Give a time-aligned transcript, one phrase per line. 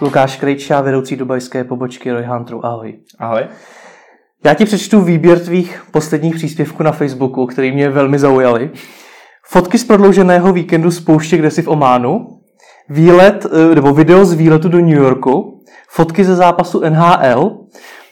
[0.00, 2.66] Lukáš Krejča, vedoucí dubajské pobočky Roy Hunteru.
[2.66, 2.98] Ahoj.
[3.18, 3.42] Ahoj.
[4.44, 8.70] Já ti přečtu výběr tvých posledních příspěvků na Facebooku, který mě velmi zaujaly.
[9.46, 12.26] Fotky z prodlouženého víkendu z pouště, kde jsi v Ománu,
[12.88, 17.58] výlet, eh, nebo video z výletu do New Yorku, fotky ze zápasu NHL,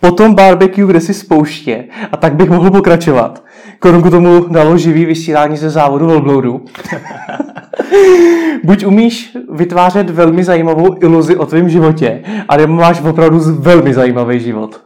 [0.01, 3.43] potom barbecue, kde si z pouště a tak bych mohl pokračovat.
[3.79, 6.65] Korunku tomu dalo živý vysílání ze závodu Volbloudu.
[8.65, 14.41] Buď umíš vytvářet velmi zajímavou iluzi o tvém životě, a nebo máš opravdu velmi zajímavý
[14.41, 14.81] život.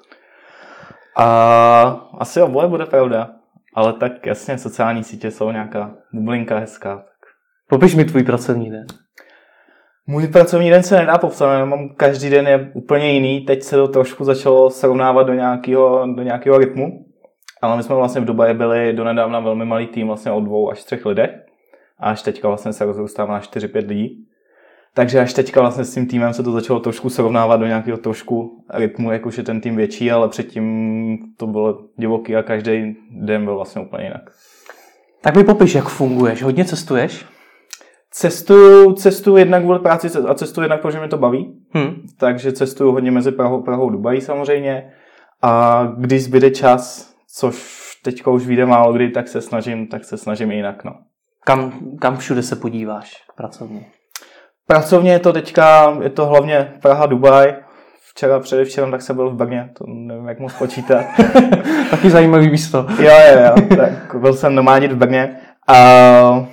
[1.16, 3.30] A asi oboje bude pravda.
[3.74, 6.96] Ale tak jasně, sociální sítě jsou nějaká bublinka hezká.
[6.96, 7.04] Tak.
[7.68, 8.86] Popiš mi tvůj pracovní den.
[10.06, 13.40] Můj pracovní den se nedá popsat, mám každý den je úplně jiný.
[13.40, 17.04] Teď se to trošku začalo srovnávat do nějakého, do nějakého rytmu.
[17.62, 20.84] Ale my jsme vlastně v Dubaji byli donedávna velmi malý tým, vlastně o dvou až
[20.84, 21.30] třech lidech.
[21.98, 24.26] A až teďka vlastně se rozrůstává na 4-5 lidí.
[24.94, 28.64] Takže až teďka vlastně s tím týmem se to začalo trošku srovnávat do nějakého trošku
[28.74, 33.44] rytmu, jak už je ten tým větší, ale předtím to bylo divoký a každý den
[33.44, 34.30] byl vlastně úplně jinak.
[35.20, 36.42] Tak mi popiš, jak funguješ.
[36.42, 37.26] Hodně cestuješ?
[38.10, 41.54] Cestuju, cestuju jednak kvůli práci a cestuju jednak, protože mě to baví.
[41.70, 42.06] Hmm.
[42.18, 44.92] Takže cestuju hodně mezi Prahou, Prahou a Dubají samozřejmě.
[45.42, 50.18] A když zbyde čas, což teďka už vyjde málo kdy, tak se snažím, tak se
[50.18, 50.84] snažím jinak.
[50.84, 50.92] No.
[51.44, 53.86] Kam, kam všude se podíváš pracovně?
[54.66, 57.54] Pracovně je to teďka, je to hlavně Praha, Dubaj.
[58.10, 61.04] Včera, předevčerem, tak jsem byl v Brně, to nevím, jak moc počítat.
[61.90, 62.86] Taky zajímavý místo.
[62.98, 65.40] jo, jo, jo, tak byl jsem normálně v Brně.
[65.68, 66.46] A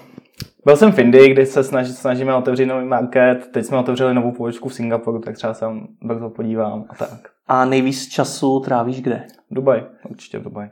[0.65, 3.47] byl jsem v Indii, kde se snaží, snažíme otevřít nový market.
[3.53, 5.65] Teď jsme otevřeli novou pobočku v Singapuru, tak třeba se
[6.01, 7.36] brzo podívám a tak.
[7.47, 9.27] A nejvíc času trávíš kde?
[9.51, 10.69] Dubaj, určitě v Dubaj.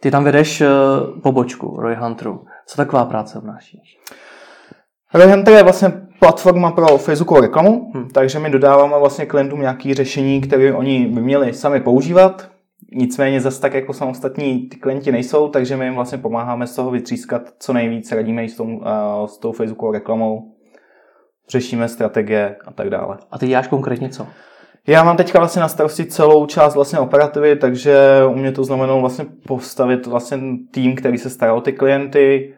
[0.00, 2.44] Ty tam vedeš uh, pobočku Roy Hunteru.
[2.66, 3.98] Co taková práce obnášíš?
[5.14, 8.08] Roy Hunter je vlastně platforma pro Facebookovou reklamu, hmm.
[8.08, 12.50] takže my dodáváme vlastně klientům nějaké řešení, které oni by měli sami používat.
[12.92, 16.90] Nicméně zase tak jako samostatní ty klienti nejsou, takže my jim vlastně pomáháme z toho
[16.90, 18.82] vytřískat co nejvíc, radíme i s, tom, uh,
[19.26, 20.54] s tou Facebookovou reklamou,
[21.48, 23.18] řešíme strategie a tak dále.
[23.30, 24.26] A ty děláš konkrétně co?
[24.86, 29.00] Já mám teďka vlastně na starosti celou část vlastně operativy, takže u mě to znamenalo
[29.00, 30.38] vlastně postavit vlastně
[30.70, 32.54] tým, který se stará o ty klienty,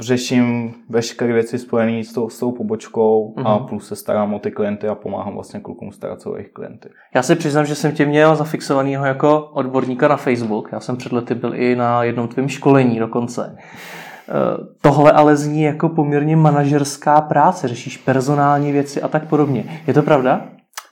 [0.00, 3.46] řeším veškeré věci spojené s tou, s tou pobočkou mm-hmm.
[3.46, 3.66] a mhm.
[3.66, 6.88] plus se starám o ty klienty a pomáhám vlastně klukům starat se o jejich klienty.
[7.14, 10.68] Já se přiznám, že jsem tě měl zafixovaného jako odborníka na Facebook.
[10.72, 13.56] Já jsem před lety byl i na jednom tvém školení dokonce.
[14.28, 14.32] Eh,
[14.80, 19.80] tohle ale zní jako poměrně manažerská práce, řešíš personální věci a tak podobně.
[19.86, 20.48] Je to pravda?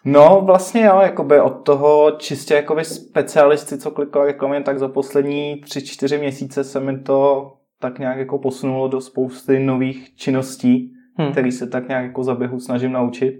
[0.09, 5.61] No vlastně jo, jakoby od toho čistě jakoby specialisty, co klikali reklamy, tak za poslední
[5.61, 11.33] tři, čtyři měsíce se mi to tak nějak jako posunulo do spousty nových činností, hmm.
[11.33, 13.35] který se tak nějak jako za běhu snažím naučit.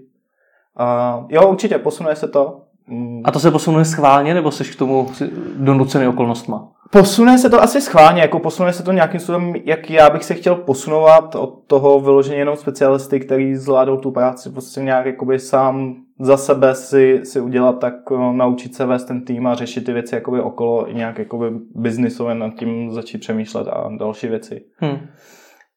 [0.79, 2.61] Uh, jo, určitě, posunuje se to.
[2.87, 3.21] Mm.
[3.25, 5.11] A to se posunuje schválně, nebo jsi k tomu
[5.55, 6.71] donucený okolnostma?
[6.91, 10.33] Posune se to asi schválně, jako posune se to nějakým způsobem, jak já bych se
[10.33, 15.95] chtěl posunovat od toho vyloženě jenom specialisty, který zvládou tu práci prostě nějak jakoby sám
[16.19, 19.93] za sebe si, si udělat, tak no, naučit se vést ten tým a řešit ty
[19.93, 21.45] věci jakoby okolo i nějak jakoby
[21.75, 24.61] biznisově nad tím začít přemýšlet a další věci.
[24.77, 24.97] Hmm.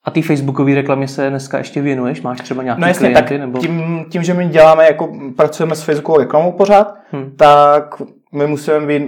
[0.05, 2.23] A ty facebookové reklamě se dneska ještě věnuješ?
[2.23, 3.29] Máš třeba nějaké no jasně, klienty?
[3.29, 3.59] Tak nebo...
[3.59, 7.33] tím, tím, že my děláme, jako pracujeme s facebookovou reklamou pořád, hmm.
[7.37, 8.03] tak
[8.33, 9.03] my musíme být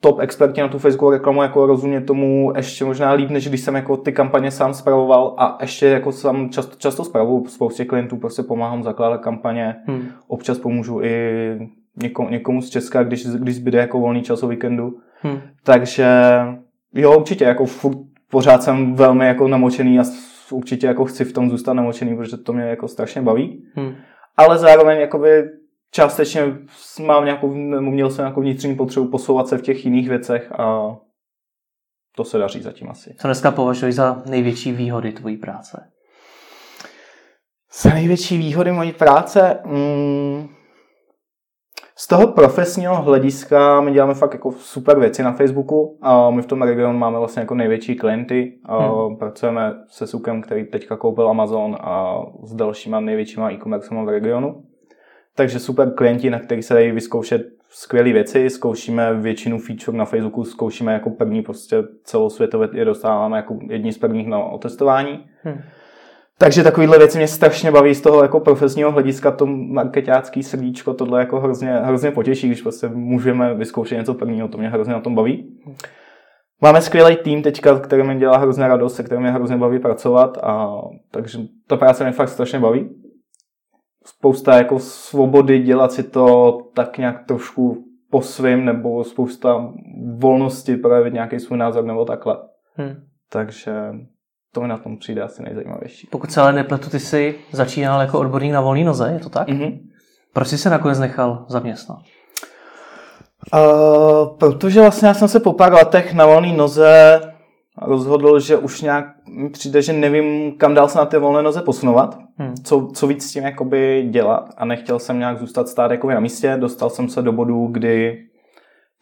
[0.00, 3.74] top experti na tu Facebookovou reklamu jako rozumět tomu ještě možná líp, než když jsem
[3.74, 8.42] jako ty kampaně sám spravoval a ještě jako sám často, často spravuju spoustě klientů, prostě
[8.42, 10.08] pomáhám zakládat kampaně, hmm.
[10.28, 11.10] občas pomůžu i
[12.02, 14.98] někomu, někomu z Česka, když, když zbyde jako volný čas o víkendu.
[15.20, 15.40] Hmm.
[15.64, 16.06] Takže
[16.94, 17.98] jo, určitě, jako furt,
[18.30, 20.02] pořád jsem velmi jako namočený a
[20.50, 23.64] určitě jako chci v tom zůstat namočený, protože to mě jako strašně baví.
[23.74, 23.94] Hmm.
[24.36, 25.44] Ale zároveň jakoby
[25.96, 26.58] částečně
[27.06, 30.96] mám nějakou, měl jsem nějakou vnitřní potřebu posouvat se v těch jiných věcech a
[32.16, 33.14] to se daří zatím asi.
[33.20, 35.90] Co dneska považuješ za největší výhody tvojí práce?
[37.82, 39.58] Za největší výhody mojí práce?
[39.64, 40.48] Mm,
[41.98, 46.46] z toho profesního hlediska my děláme fakt jako super věci na Facebooku a my v
[46.46, 48.58] tom regionu máme vlastně jako největší klienty.
[48.68, 49.16] Hmm.
[49.16, 54.62] Pracujeme se Sukem, který teďka koupil Amazon a s dalšíma největšíma e-commerce v regionu.
[55.36, 60.44] Takže super klienti, na kterých se dají vyzkoušet skvělé věci, zkoušíme většinu feature na Facebooku,
[60.44, 65.24] zkoušíme jako první prostě celosvětově je dostáváme jako jedni z prvních na otestování.
[65.42, 65.60] Hmm.
[66.38, 71.20] Takže takovéhle věci mě strašně baví z toho jako profesního hlediska, to marketácký srdíčko, tohle
[71.20, 75.14] jako hrozně, hrozně potěší, když prostě můžeme vyzkoušet něco prvního, to mě hrozně na tom
[75.14, 75.58] baví.
[76.62, 80.38] Máme skvělý tým teďka, který mi dělá hrozně radost, se kterým mě hrozně baví pracovat,
[80.42, 80.68] a
[81.10, 82.90] takže ta práce mě fakt strašně baví
[84.06, 89.72] spousta jako svobody dělat si to tak nějak trošku po svým, nebo spousta
[90.18, 92.36] volnosti projevit nějaký svůj názor nebo takhle.
[92.74, 92.94] Hmm.
[93.30, 93.72] Takže
[94.52, 96.08] to mi na tom přijde asi nejzajímavější.
[96.10, 99.48] Pokud se ale nepletu, ty jsi začínal jako odborník na volný noze, je to tak?
[99.48, 99.80] Mm-hmm.
[100.32, 101.98] Proč jsi se nakonec nechal zaměstnat?
[103.54, 107.20] Uh, protože vlastně já jsem se po pár letech na volné noze
[107.82, 109.06] rozhodl, že už nějak
[109.52, 112.54] přijde, že nevím, kam dál se na té volné noze posunovat, hmm.
[112.64, 114.54] co, co víc s tím jakoby dělat.
[114.56, 118.18] A nechtěl jsem nějak zůstat stát jakoby na místě, dostal jsem se do bodu, kdy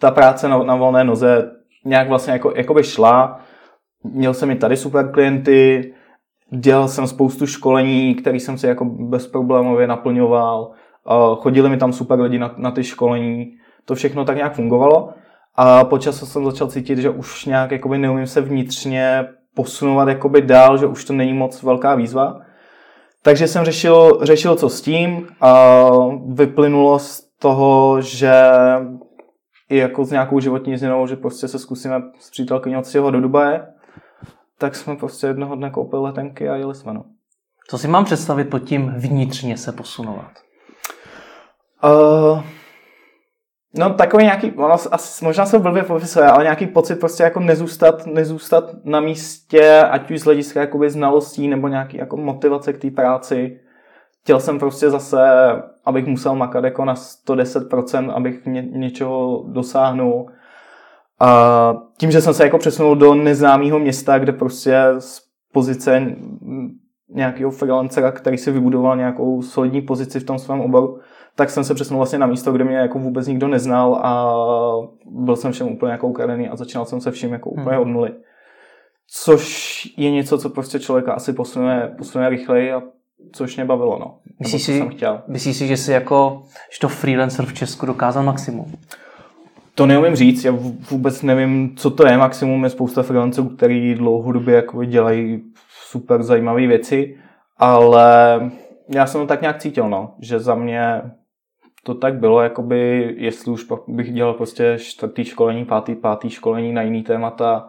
[0.00, 1.50] ta práce na, na volné noze
[1.85, 3.41] nějak vlastně jako, jakoby šla,
[4.05, 5.94] měl jsem i tady super klienty,
[6.50, 10.70] dělal jsem spoustu školení, které jsem si jako bezproblémově naplňoval,
[11.37, 15.12] chodili mi tam super lidi na, na ty školení, to všechno tak nějak fungovalo.
[15.55, 20.43] A po času jsem začal cítit, že už nějak jakoby neumím se vnitřně posunovat jakoby
[20.43, 22.41] dál, že už to není moc velká výzva.
[23.23, 25.83] Takže jsem řešil, řešil co s tím a
[26.27, 28.33] vyplynulo z toho, že
[29.71, 33.67] i jako s nějakou životní změnou, že prostě se zkusíme s přítelkyní odstěhovat do Dubaje,
[34.59, 36.95] tak jsme prostě jednoho dne koupili letenky a jeli jsme.
[36.95, 37.05] No.
[37.69, 40.31] Co si mám představit pod tím vnitřně se posunovat?
[41.85, 42.43] Uh,
[43.79, 48.06] No takový nějaký, ono asi, možná se blbě popisuje, ale nějaký pocit prostě jako nezůstat,
[48.06, 52.91] nezůstat na místě, ať už z hlediska jakoby znalostí nebo nějaký jako motivace k té
[52.91, 53.61] práci.
[54.23, 55.19] Chtěl jsem prostě zase,
[55.85, 60.31] abych musel makat jako na 110%, abych ně, něčeho dosáhnul.
[61.20, 65.20] A tím, že jsem se jako přesunul do neznámého města, kde prostě z
[65.53, 66.17] pozice
[67.09, 70.99] nějakého freelancera, který si vybudoval nějakou solidní pozici v tom svém oboru,
[71.36, 74.34] tak jsem se přesunul vlastně na místo, kde mě jako vůbec nikdo neznal a
[75.06, 77.82] byl jsem všem úplně jako ukradený a začínal jsem se vším jako úplně hmm.
[77.82, 78.10] od nuly.
[79.08, 82.82] Což je něco, co prostě člověka asi posunuje, posunuje rychleji a
[83.32, 84.19] což mě bavilo, no.
[84.40, 85.22] Myslíš si, jsem chtěl.
[85.28, 86.42] myslíš si, že jsi jako,
[86.72, 88.72] že to freelancer v Česku dokázal maximum?
[89.75, 90.52] To neumím říct, já
[90.90, 92.64] vůbec nevím, co to je maximum.
[92.64, 95.42] Je spousta freelancerů, který dlouhodobě jako dělají
[95.88, 97.16] super zajímavé věci,
[97.58, 98.40] ale
[98.88, 101.02] já jsem to tak nějak cítil, no, že za mě
[101.84, 106.82] to tak bylo, jakoby, jestli už bych dělal prostě čtvrtý školení, pátý, pátý školení na
[106.82, 107.69] jiný témata,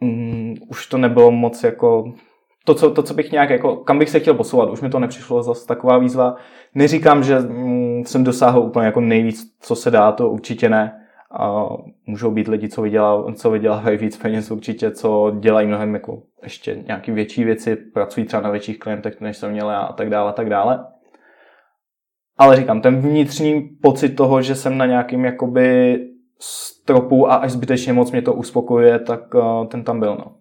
[0.00, 2.12] um, už to nebylo moc jako
[2.64, 4.98] to co, to, co bych nějak, jako, kam bych se chtěl posouvat, už mi to
[4.98, 6.36] nepřišlo zase taková výzva.
[6.74, 10.98] Neříkám, že um, jsem dosáhl úplně jako nejvíc, co se dá, to určitě ne.
[11.40, 11.66] A
[12.06, 16.82] můžou být lidi, co, vydělá, co vydělávají víc peněz určitě, co dělají mnohem jako ještě
[16.86, 20.32] nějaký větší věci, pracují třeba na větších klientech, než jsem měl a tak dále, a
[20.32, 20.84] tak dále.
[22.38, 25.98] Ale říkám, ten vnitřní pocit toho, že jsem na nějakým jakoby
[26.40, 30.16] stropu a až zbytečně moc mě to uspokojuje, tak uh, ten tam byl.
[30.16, 30.36] No.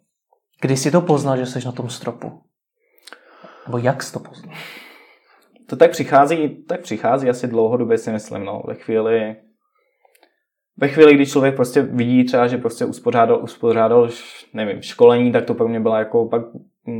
[0.61, 2.41] Kdy jsi to poznal, že jsi na tom stropu?
[3.67, 4.55] Nebo jak jsi to poznal?
[5.67, 8.63] To tak přichází, tak přichází asi dlouhodobě si myslím, no.
[8.67, 9.35] Ve chvíli,
[10.77, 14.09] ve chvíli, kdy člověk prostě vidí třeba, že prostě uspořádal, uspořádal
[14.53, 16.41] nevím, školení, tak to pro mě byla jako pak,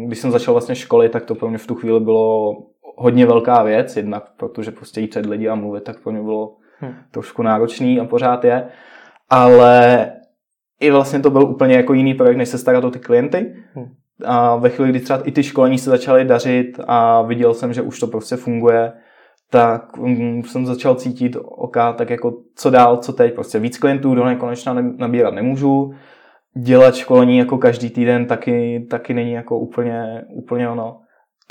[0.07, 2.55] když jsem začal vlastně školit, tak to pro mě v tu chvíli bylo
[2.95, 6.57] hodně velká věc, jednak protože prostě jít před lidi a mluvit, tak pro mě bylo
[6.79, 6.93] hmm.
[7.11, 8.67] trošku náročný a pořád je.
[9.29, 10.11] Ale
[10.79, 13.55] i vlastně to byl úplně jako jiný projekt, než se starat o ty klienty.
[13.73, 13.85] Hmm.
[14.25, 17.81] A ve chvíli, kdy třeba i ty školení se začaly dařit a viděl jsem, že
[17.81, 18.93] už to prostě funguje,
[19.49, 24.15] tak um, jsem začal cítit oka, tak jako co dál, co teď, prostě víc klientů
[24.15, 25.93] do nekonečna nabírat nemůžu,
[26.57, 31.00] dělat školení jako každý týden taky, taky není jako úplně, úplně ono.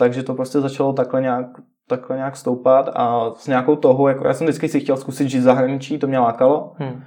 [0.01, 1.47] Takže to prostě začalo takhle nějak,
[1.89, 5.39] takhle nějak stoupat a s nějakou toho, jako já jsem vždycky si chtěl zkusit žít
[5.39, 6.73] v zahraničí, to mě lákalo.
[6.77, 7.03] Hmm.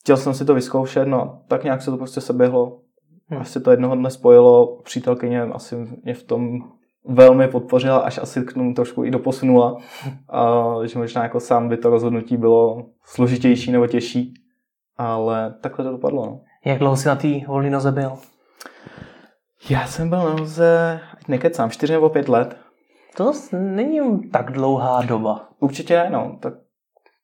[0.00, 2.78] Chtěl jsem si to vyzkoušet, no tak nějak se to prostě seběhlo.
[3.28, 3.40] Hmm.
[3.40, 6.58] Asi to jednoho dne spojilo, přítelkyně asi mě v tom
[7.04, 9.76] velmi podpořila, až asi k tomu trošku i doposunula.
[10.28, 14.34] A, že možná jako sám by to rozhodnutí bylo složitější nebo těžší,
[14.96, 16.26] ale takhle to dopadlo.
[16.26, 16.40] No.
[16.64, 18.12] Jak dlouho jsi na té volné noze byl?
[19.68, 22.56] Já jsem byl na noze, ať nekecám, čtyři nebo pět let.
[23.16, 25.48] To není tak dlouhá doba.
[25.58, 26.38] Určitě no.
[26.40, 26.54] Tak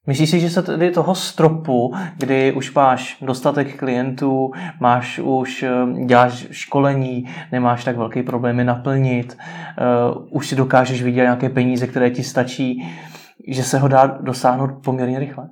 [0.06, 6.04] Myslíš si, že se tedy toho stropu, kdy už máš dostatek klientů, máš už, eh,
[6.06, 9.38] děláš školení, nemáš tak velký problémy naplnit,
[10.16, 12.96] uh, už si dokážeš vidět nějaké peníze, které ti stačí,
[13.48, 15.48] že se ho dá dosáhnout poměrně rychle?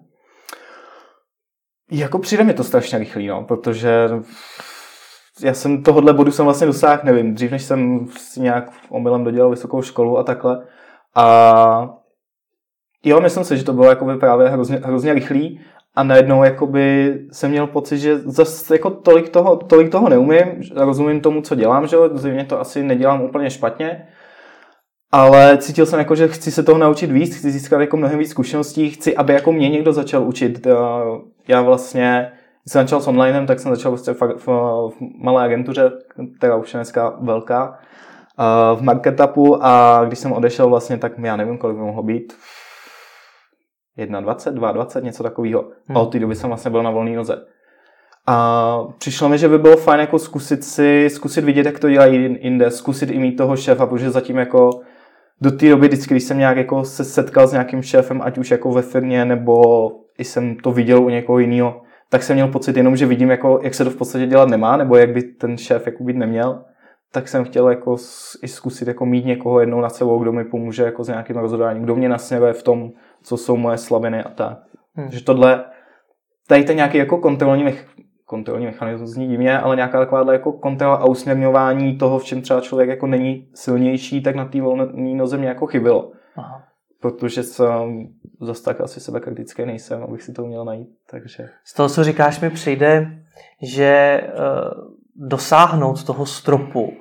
[1.91, 4.09] Jako přijde mi to strašně rychlý, no, protože
[5.43, 9.50] já jsem tohohle bodu jsem vlastně dosáhl, nevím, dřív než jsem si nějak omylem dodělal
[9.50, 10.67] vysokou školu a takhle.
[11.14, 11.95] A
[13.05, 15.61] jo, myslím si, že to bylo jakoby právě hrozně, hrozně rychlý
[15.95, 20.43] a najednou jakoby jsem měl pocit, že zase jako tolik toho, tolik toho neumím,
[20.75, 24.09] rozumím tomu, co dělám, že zřejmě to asi nedělám úplně špatně,
[25.12, 28.31] ale cítil jsem jako, že chci se toho naučit víc, chci získat jako mnohem víc
[28.31, 30.67] zkušeností, chci, aby jako mě někdo začal učit.
[31.49, 32.33] Já vlastně,
[32.64, 34.92] když jsem začal s onlinem, tak jsem začal vlastně v, v, v
[35.25, 35.92] malé agentuře,
[36.38, 37.78] která už je dneska velká,
[38.75, 42.33] v marketupu a když jsem odešel vlastně, tak já nevím, kolik by mohlo být,
[44.21, 45.64] 21, 22, něco takového.
[45.87, 45.97] Hmm.
[45.97, 47.37] A od té doby jsem vlastně byl na volné noze.
[48.26, 52.38] A přišlo mi, že by bylo fajn jako zkusit si, zkusit vidět, jak to dělají
[52.40, 54.71] jinde, zkusit i mít toho šéfa, protože zatím jako
[55.40, 58.50] do té doby vždycky, když jsem nějak jako se setkal s nějakým šéfem, ať už
[58.50, 59.62] jako ve firmě, nebo
[60.18, 63.61] i jsem to viděl u někoho jiného, tak jsem měl pocit jenom, že vidím, jako,
[63.63, 66.65] jak se to v podstatě dělat nemá, nebo jak by ten šéf jako být neměl
[67.15, 67.97] tak jsem chtěl jako
[68.43, 71.83] i zkusit jako mít někoho jednou na sebou, kdo mi pomůže jako s nějakým rozhodováním,
[71.83, 72.91] kdo mě nasměruje v tom,
[73.23, 74.59] co jsou moje slabiny a tak.
[74.95, 75.11] Hmm.
[75.11, 75.65] Že tohle,
[76.49, 77.87] tady ten nějaký jako kontrolní, mech,
[78.27, 82.61] kontrolní mechanismus zní divně, ale nějaká taková jako kontrola a usměrňování toho, v čem třeba
[82.61, 86.13] člověk jako není silnější, tak na té volné noze mě jako chybilo.
[86.37, 86.63] Aha.
[87.05, 88.09] Protože jsem
[88.41, 90.89] zase tak asi sebekritický nejsem, abych si to měl najít.
[91.11, 91.49] Takže...
[91.65, 93.19] Z toho, co říkáš, mi přijde,
[93.63, 96.93] že uh, dosáhnout toho stropu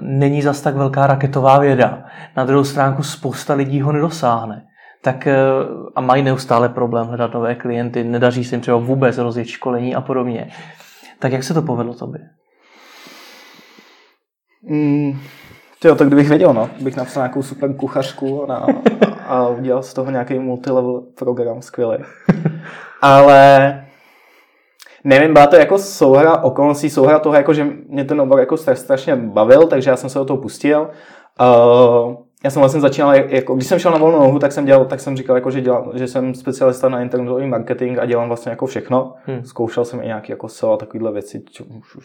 [0.00, 2.04] není zas tak velká raketová věda.
[2.36, 4.66] Na druhou stránku spousta lidí ho nedosáhne.
[5.02, 5.36] Tak eh,
[5.94, 10.00] a mají neustále problém hledat nové klienty, nedaří se jim třeba vůbec rozjet školení a
[10.00, 10.50] podobně.
[11.18, 12.20] Tak jak se to povedlo tobě?
[14.62, 15.20] Mm,
[15.84, 18.66] jo, tak kdybych věděl, no, bych napsal nějakou super kuchařku a,
[19.32, 21.96] a udělal z toho nějaký multilevel program skvělý.
[23.02, 23.84] Ale
[25.04, 29.16] nevím, byla to jako souhra okolností, souhra toho, jako, že mě ten obor jako strašně
[29.16, 30.90] bavil, takže já jsem se do toho pustil.
[31.40, 34.84] Uh, já jsem vlastně začínal, jako, když jsem šel na volnou nohu, tak jsem dělal,
[34.84, 38.50] tak jsem říkal, jako, že, dělal, že jsem specialista na internetový marketing a dělám vlastně
[38.50, 39.14] jako všechno.
[39.26, 39.44] Hmm.
[39.44, 41.64] Zkoušel jsem i nějaký jako SEO a takovéhle věci, co,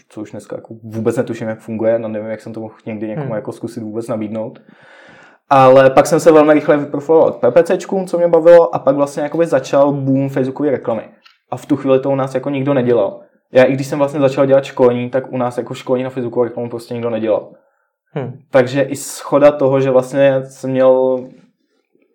[0.09, 3.07] co už dneska jako vůbec netuším, jak funguje, no nevím, jak jsem to mohl někdy
[3.07, 3.35] někomu hmm.
[3.35, 4.59] jako zkusit vůbec nabídnout.
[5.49, 9.23] Ale pak jsem se velmi rychle vyprofiloval k PPCčkům, co mě bavilo, a pak vlastně
[9.23, 11.09] jakoby začal boom Facebookové reklamy.
[11.51, 13.21] A v tu chvíli to u nás jako nikdo nedělal.
[13.51, 16.43] Já i když jsem vlastně začal dělat školení, tak u nás jako školení na Facebooku
[16.43, 17.51] reklamu prostě nikdo nedělal.
[18.11, 18.33] Hmm.
[18.51, 21.19] Takže i schoda toho, že vlastně jsem měl,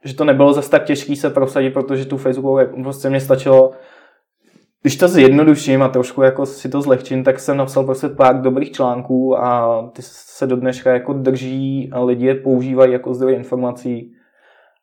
[0.05, 3.71] že to nebylo zase tak těžký se prosadit, protože tu Facebooku prostě mě stačilo
[4.83, 8.73] když to zjednoduším a trošku jako si to zlehčím, tak jsem napsal prostě pár dobrých
[8.73, 14.13] článků a ty se do dneška jako drží a lidi je používají jako zdroj informací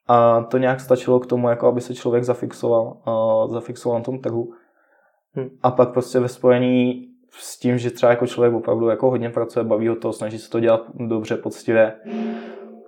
[0.08, 4.20] a to nějak stačilo k tomu, jako aby se člověk zafixoval, uh, zafixoval na tom
[4.20, 4.54] trhu.
[5.34, 5.50] Hmm.
[5.62, 9.66] A pak prostě ve spojení s tím, že třeba jako člověk opravdu jako hodně pracuje,
[9.66, 11.94] baví ho to, snaží se to dělat dobře, poctivě,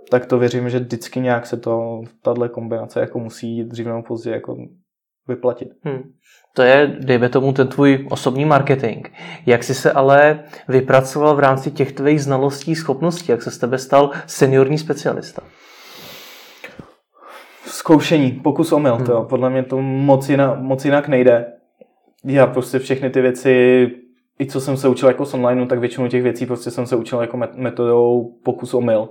[0.10, 4.34] tak to věřím, že vždycky nějak se to, tahle kombinace jako musí dřív nebo později
[4.34, 4.58] jako
[5.28, 5.68] vyplatit.
[5.84, 6.02] Hmm.
[6.54, 9.08] To je, dejme tomu, ten tvůj osobní marketing.
[9.46, 13.78] Jak jsi se ale vypracoval v rámci těch tvých znalostí, schopností, jak se z tebe
[13.78, 15.42] stal seniorní specialista?
[17.66, 19.06] Zkoušení, pokus omyl, hmm.
[19.06, 21.46] to podle mě to moc, jinak, moc jinak nejde.
[22.26, 23.88] Já prostě všechny ty věci,
[24.40, 26.96] i co jsem se učil jako z online, tak většinu těch věcí prostě jsem se
[26.96, 29.10] učil jako metodou pokus omyl.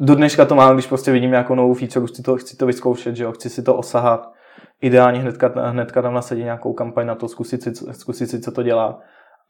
[0.00, 3.16] Do dneška to mám, když prostě vidím nějakou novou feature, chci to, chci to vyzkoušet,
[3.16, 4.32] že jo, chci si to osahat.
[4.80, 8.62] Ideálně hnedka, hnedka tam nasadit nějakou kampaň na to, zkusit si, zkusit si, co to
[8.62, 9.00] dělá.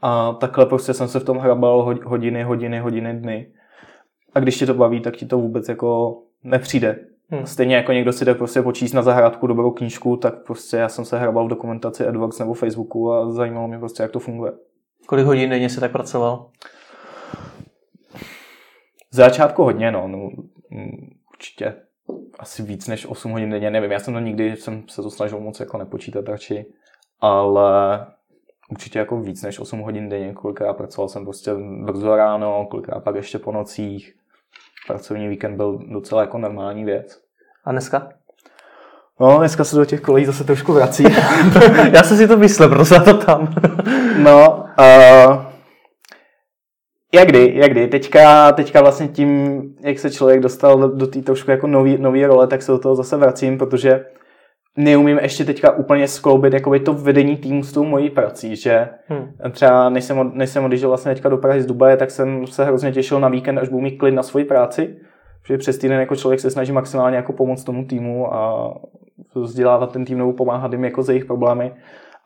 [0.03, 3.53] A takhle prostě jsem se v tom hrabal hodiny, hodiny, hodiny, dny.
[4.35, 6.99] A když ti to baví, tak ti to vůbec jako nepřijde.
[7.31, 7.47] Hmm.
[7.47, 11.05] Stejně jako někdo si jde prostě počíst na zahrádku dobrou knížku, tak prostě já jsem
[11.05, 14.53] se hrabal v dokumentaci AdWords nebo Facebooku a zajímalo mě prostě, jak to funguje.
[15.07, 16.51] Kolik hodin denně jsi tak pracoval?
[19.11, 20.19] Z začátku hodně, no, no
[20.71, 21.75] mm, určitě
[22.39, 25.41] asi víc než 8 hodin denně, nevím, já jsem to nikdy, jsem se to snažil
[25.41, 26.67] moc jako nepočítat radši,
[27.21, 28.07] ale
[28.71, 31.51] určitě jako víc než 8 hodin denně, kolikrát pracoval jsem prostě
[31.85, 34.15] brzo ráno, kolikrát pak ještě po nocích,
[34.87, 37.21] pracovní víkend byl docela jako normální věc.
[37.65, 38.09] A dneska?
[39.21, 41.05] No, dneska se do těch kolejí zase trošku vrací.
[41.93, 43.55] Já jsem si to myslel, proto se to tam.
[44.23, 45.50] no, uh,
[47.21, 47.89] jak kdy, jak kdy.
[47.89, 52.27] Teďka, teďka vlastně tím, jak se člověk dostal do, do té trošku jako nový, nový
[52.27, 54.05] role, tak se do toho zase vracím, protože
[54.77, 59.33] neumím ještě teďka úplně skloubit jakoby to vedení týmu s tou mojí prací, že hmm.
[59.51, 62.65] třeba než jsem, než jsem odjížděl vlastně teďka do Prahy z Dubaje, tak jsem se
[62.65, 64.97] hrozně těšil na víkend, až budu mít klid na svoji práci,
[65.43, 68.75] protože přes týden jako člověk se snaží maximálně jako pomoct tomu týmu a
[69.35, 71.73] vzdělávat ten tým nebo pomáhat jim jako ze jejich problémy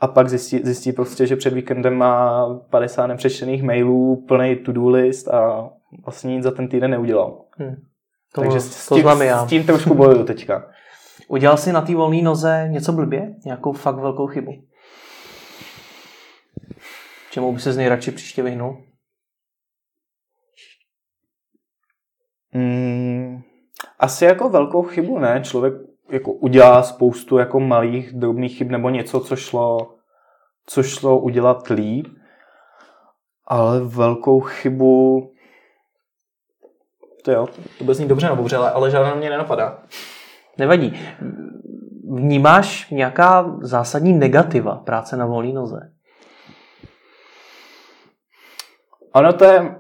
[0.01, 5.29] a pak zjistí, zjistí prostě, že před víkendem má 50 nepřečtených mailů, plný to-do list
[5.29, 5.71] a
[6.05, 7.45] vlastně nic za ten týden neudělal.
[7.59, 7.75] Hmm.
[8.35, 9.47] To, Takže s, to tím, já.
[9.47, 10.71] s tím trošku bojuju teďka.
[11.29, 13.35] Udělal jsi na té volné noze něco blbě?
[13.45, 14.53] Nějakou fakt velkou chybu?
[17.31, 18.85] Čemu by se z nejradši příště vyhnul?
[22.55, 23.43] Mm,
[23.99, 25.41] asi jako velkou chybu, ne?
[25.45, 25.75] Člověk
[26.11, 29.95] jako udělá spoustu jako malých, drobných chyb nebo něco, co šlo,
[30.67, 32.07] co šlo udělat líp,
[33.47, 35.31] ale velkou chybu
[37.25, 37.47] to jo,
[37.79, 39.79] to bez ní dobře nebo ale, ale žádná mě nenapadá.
[40.59, 41.01] Nevadí.
[42.11, 45.93] Vnímáš nějaká zásadní negativa práce na volné noze?
[49.13, 49.77] Ono to je,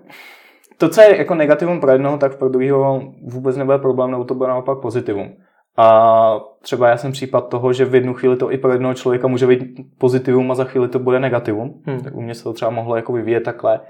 [0.79, 4.35] to, co je jako negativum pro jednoho, tak pro druhého vůbec nebude problém, nebo to
[4.35, 5.37] bude naopak pozitivum.
[5.77, 9.29] A třeba já jsem případ toho, že v jednu chvíli to i pro jednoho člověka
[9.29, 11.83] může být pozitivum a za chvíli to bude negativum.
[11.87, 12.01] Hmm.
[12.01, 13.81] Tak u mě se to třeba mohlo jako vyvíjet takhle.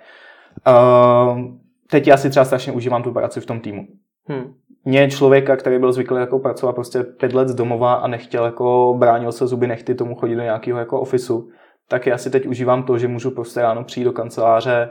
[0.68, 1.38] Uh,
[1.90, 3.86] teď já si třeba strašně užívám tu práci v tom týmu.
[4.28, 4.54] Hmm.
[4.84, 8.94] Mě člověka, který byl zvyklý jako pracovat prostě pět let z domova a nechtěl jako
[8.98, 11.48] bránil se zuby nechty tomu chodit do nějakého jako ofisu,
[11.88, 14.90] tak já si teď užívám to, že můžu prostě ráno přijít do kanceláře,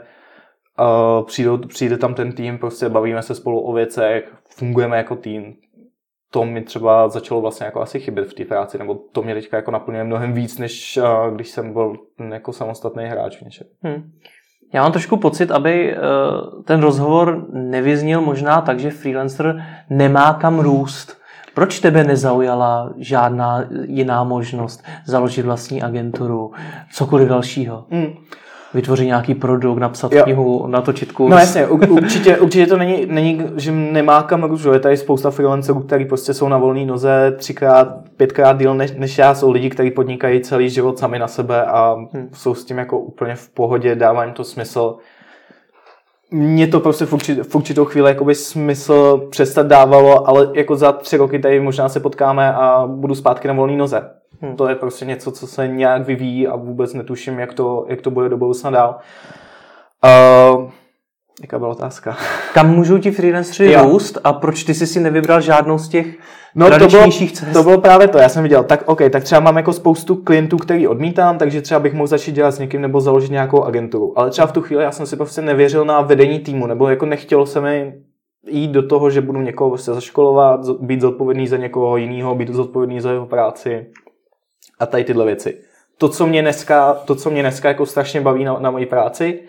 [0.80, 5.54] uh, přijde, přijde tam ten tým, prostě bavíme se spolu o věcech, fungujeme jako tým.
[6.34, 9.56] To mi třeba začalo vlastně jako asi chybět v té práci, nebo to mě teďka
[9.56, 11.96] jako naplňuje mnohem víc, než uh, když jsem byl
[12.32, 13.66] jako samostatný hráč v něčem.
[13.82, 14.12] Hmm.
[14.72, 15.96] Já mám trošku pocit, aby eh,
[16.64, 21.18] ten rozhovor nevyznil možná tak, že freelancer nemá kam růst.
[21.54, 26.52] Proč tebe nezaujala žádná jiná možnost založit vlastní agenturu,
[26.92, 27.86] cokoliv dalšího?
[27.90, 28.14] Mm
[28.74, 30.22] vytvořit nějaký produkt, napsat jo.
[30.22, 31.30] knihu, natočit kurz.
[31.30, 35.80] No jasně, určitě, určitě to není, není, že nemá kam růst, je tady spousta freelancerů,
[35.80, 39.90] kteří prostě jsou na volné noze třikrát, pětkrát díl než, než já, jsou lidi, kteří
[39.90, 42.28] podnikají celý život sami na sebe a hmm.
[42.32, 44.96] jsou s tím jako úplně v pohodě, dává jim to smysl.
[46.30, 50.92] Mně to prostě v, určit, v určitou chvíli jakoby smysl přestat dávalo, ale jako za
[50.92, 54.10] tři roky tady možná se potkáme a budu zpátky na volné noze.
[54.40, 54.56] Hmm.
[54.56, 58.10] To je prostě něco, co se nějak vyvíjí a vůbec netuším, jak to, jak to
[58.10, 58.98] bude do budoucna dál.
[60.04, 60.70] Uh,
[61.42, 62.16] jaká byla otázka?
[62.54, 66.06] Kam můžou ti freelanceri růst a proč ty jsi si nevybral žádnou z těch
[66.54, 67.52] no, to bylo, cest?
[67.52, 70.56] To bylo právě to, já jsem viděl, tak OK, tak třeba mám jako spoustu klientů,
[70.56, 74.18] který odmítám, takže třeba bych mohl začít dělat s někým nebo založit nějakou agenturu.
[74.18, 77.06] Ale třeba v tu chvíli já jsem si prostě nevěřil na vedení týmu, nebo jako
[77.06, 77.94] nechtělo se mi
[78.50, 83.00] jít do toho, že budu někoho prostě zaškolovat, být zodpovědný za někoho jiného, být zodpovědný
[83.00, 83.86] za jeho práci
[84.78, 85.60] a tady tyhle věci.
[85.98, 89.42] To, co mě dneska, to, co mě dneska jako strašně baví na, na mojí práci,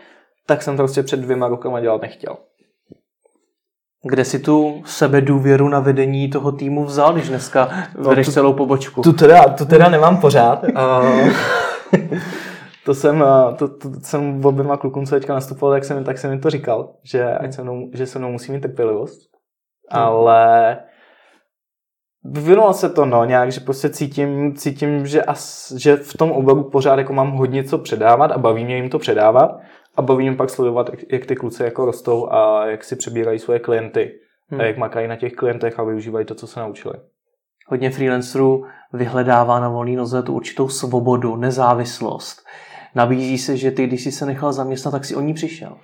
[0.46, 2.38] tak jsem prostě před dvěma rokama dělat nechtěl.
[4.04, 8.32] Kde si tu sebe důvěru na vedení toho týmu vzal, když dneska no, vedeš tu,
[8.32, 9.02] celou pobočku?
[9.02, 10.66] Tu teda, tu teda nemám pořád.
[12.86, 13.24] to jsem,
[13.56, 16.50] to, to, to jsem oběma klukům, co teďka nastupoval, tak jsem, tak jsem jim to
[16.50, 19.20] říkal, že, ať se mnou, že se mnou musí mít trpělivost.
[19.92, 20.04] Hmm.
[20.04, 20.78] Ale
[22.32, 26.64] vyvinulo se to, no, nějak, že prostě cítím, cítím že, as, že v tom oboru
[26.64, 29.60] pořád jako mám hodně co předávat a baví mě jim to předávat
[29.96, 33.40] a baví mě pak sledovat, jak, jak ty kluci jako rostou a jak si přebírají
[33.40, 34.12] svoje klienty
[34.50, 34.62] hmm.
[34.62, 36.96] a jak makají na těch klientech a využívají to, co se naučili.
[37.68, 42.46] Hodně freelancerů vyhledává na volný noze tu určitou svobodu, nezávislost.
[42.96, 45.78] Nabízí se, že ty, když jsi se nechal zaměstnat, tak si o ní přišel.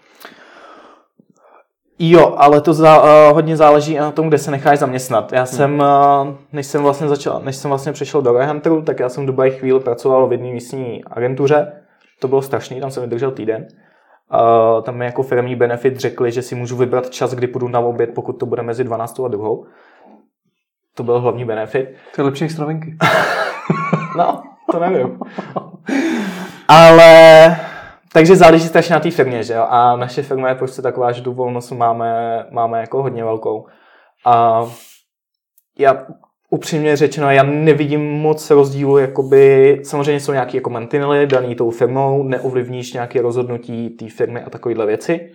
[2.04, 5.34] Jo, ale to za, uh, hodně záleží na tom, kde se necháš zaměstnat.
[5.34, 5.48] Já hmm.
[5.48, 9.24] jsem, uh, než jsem vlastně začal, než jsem vlastně přešel do Hunteru, tak já jsem
[9.24, 11.72] v Dubaji chvíli pracoval v jedné místní agentuře.
[12.20, 13.68] To bylo strašný, tam jsem vydržel týden.
[14.34, 17.80] Uh, tam mi jako firmní benefit řekli, že si můžu vybrat čas, kdy půjdu na
[17.80, 19.50] oběd, pokud to bude mezi 12 a 2.
[20.96, 21.90] To byl hlavní benefit.
[22.16, 22.98] To je lepší stravenky.
[24.18, 25.20] no, to nevím.
[26.68, 27.71] Ale
[28.14, 29.66] takže záleží strašně na té firmě, že jo?
[29.70, 33.66] A naše firma je prostě taková, že tu volnost máme, máme jako hodně velkou.
[34.26, 34.66] A
[35.78, 36.06] já
[36.50, 42.24] upřímně řečeno, já nevidím moc rozdílu, jakoby, samozřejmě jsou nějaké jako mantinely daný tou firmou,
[42.24, 45.32] neovlivníš nějaké rozhodnutí té firmy a takovéhle věci,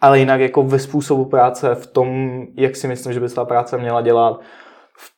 [0.00, 3.44] ale jinak jako ve způsobu práce, v tom, jak si myslím, že by se ta
[3.44, 4.40] práce měla dělat,
[4.98, 5.12] v,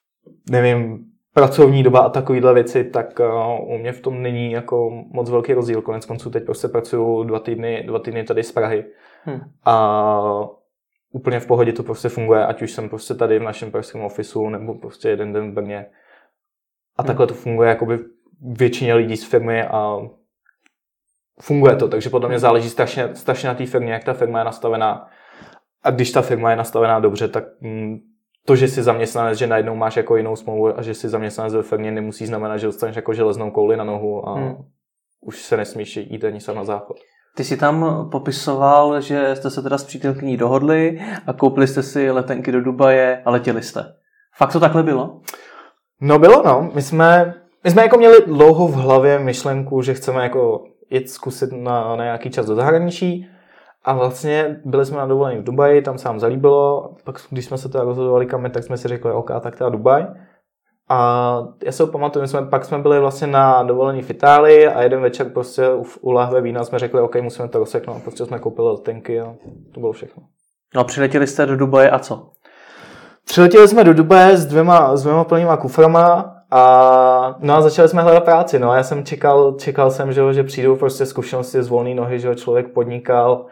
[0.51, 0.99] nevím,
[1.35, 5.55] pracovní doba a takovéhle věci, tak uh, u mě v tom není jako moc velký
[5.55, 5.83] rozdíl.
[5.83, 8.85] Konec konců teď prostě pracuju dva týdny, dva týdny tady z Prahy
[9.25, 9.41] hmm.
[9.65, 10.49] a
[11.11, 14.49] úplně v pohodě to prostě funguje, ať už jsem prostě tady v našem pražském ofisu
[14.49, 15.87] nebo prostě jeden den v Brně.
[16.97, 17.07] A hmm.
[17.07, 17.99] takhle to funguje jakoby
[18.41, 19.99] většině lidí z firmy a
[21.41, 24.45] funguje to, takže podle mě záleží strašně, strašně na té firmě, jak ta firma je
[24.45, 25.09] nastavená.
[25.83, 27.99] A když ta firma je nastavená dobře, tak mm,
[28.47, 31.63] to, že jsi zaměstnanec, že najednou máš jako jinou smlouvu a že jsi zaměstnanec ve
[31.63, 34.57] firmě, nemusí znamenat, že dostaneš jako železnou kouli na nohu a hmm.
[35.21, 36.97] už se nesmíš jít ani sám na záchod.
[37.37, 42.11] Ty jsi tam popisoval, že jste se teda s přítelkyní dohodli a koupili jste si
[42.11, 43.85] letenky do Dubaje a letěli jste.
[44.37, 45.21] Fakt to takhle bylo?
[46.01, 46.71] No bylo, no.
[46.75, 51.53] My jsme, my jsme jako měli dlouho v hlavě myšlenku, že chceme jako jít zkusit
[51.53, 53.29] na, na nějaký čas do zahraničí
[53.85, 57.59] A vlastně byli jsme na dovolení v Dubaji, tam se nám zalíbilo, pak když jsme
[57.59, 60.07] se teda rozhodovali kam, tak jsme si řekli, OK, tak teda Dubaj.
[60.89, 65.01] A já se pamatuju, jsme, pak jsme byli vlastně na dovolení v Itálii a jeden
[65.01, 68.03] večer prostě u, u lahve vína jsme řekli, OK, musíme to rozseknout.
[68.03, 69.35] Prostě jsme koupili letenky a
[69.75, 70.23] to bylo všechno.
[70.75, 72.31] No a přiletěli jste do Dubaje a co?
[73.25, 78.03] Přiletěli jsme do Dubaje s dvěma, s dvěma plnýma kuframa a, no a začali jsme
[78.03, 78.59] hledat práci.
[78.59, 82.19] No a já jsem čekal, čekal jsem, že, že přijdou prostě zkušenosti z volné nohy,
[82.19, 83.47] že člověk podnikal,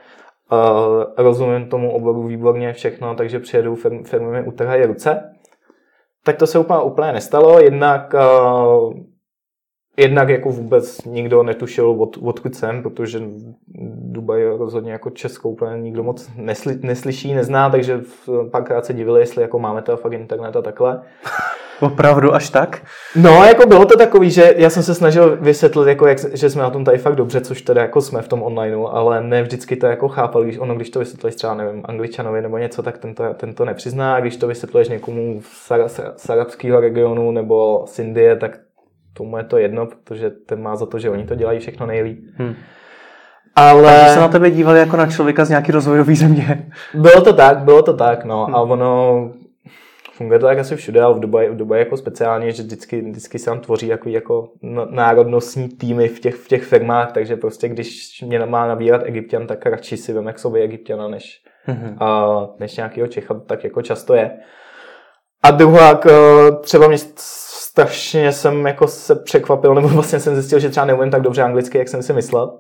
[1.17, 5.33] rozumím tomu oboru výborně všechno, takže přijedou firmy, firmy mi utrhají ruce.
[6.25, 8.95] Tak to se úplně, úplně nestalo, jednak, uh,
[9.97, 13.21] jednak jako vůbec nikdo netušil, od, odkud jsem, protože
[13.95, 18.01] Dubaj rozhodně jako Českou úplně nikdo moc nesly, neslyší, nezná, takže
[18.51, 21.03] párkrát se divili, jestli jako máme to fakt internet a takhle.
[21.83, 22.83] Opravdu až tak?
[23.17, 26.63] No, jako bylo to takový, že já jsem se snažil vysvětlit, jako jak, že jsme
[26.63, 29.77] na tom tady fakt dobře, což teda jako jsme v tom onlineu, ale ne vždycky
[29.77, 33.15] to jako chápal, když ono, když to vysvětlíš třeba, nevím, angličanovi nebo něco, tak ten
[33.15, 35.73] to, ten to nepřizná, a když to vysvětluješ někomu z,
[36.17, 38.59] z arabského regionu nebo z Indie, tak
[39.15, 42.19] tomu je to jedno, protože ten má za to, že oni to dělají všechno nejlíp.
[42.37, 42.55] Hmm.
[43.57, 43.83] Ale...
[43.83, 46.71] Takže se na tebe dívali jako na člověka z nějaký rozvojový země.
[46.95, 48.45] Bylo to tak, bylo to tak, no.
[48.45, 48.55] Hmm.
[48.55, 49.31] A ono,
[50.23, 53.39] funguje to tak asi všude, ale v Dubaji, v Dubaji jako speciálně, že vždycky, vždycky
[53.39, 54.49] se tam tvoří jako, jako
[54.91, 59.67] národnostní týmy v těch, v těch firmách, takže prostě když mě má nabírat egyptian, tak
[59.67, 61.97] radši si vem k sobě egyptiana, než, mm-hmm.
[62.01, 64.39] a, než nějakého Čecha, tak jako často je.
[65.43, 66.01] A druhá,
[66.61, 71.23] třeba mě strašně jsem jako se překvapil, nebo vlastně jsem zjistil, že třeba neumím tak
[71.23, 72.59] dobře anglicky, jak jsem si myslel.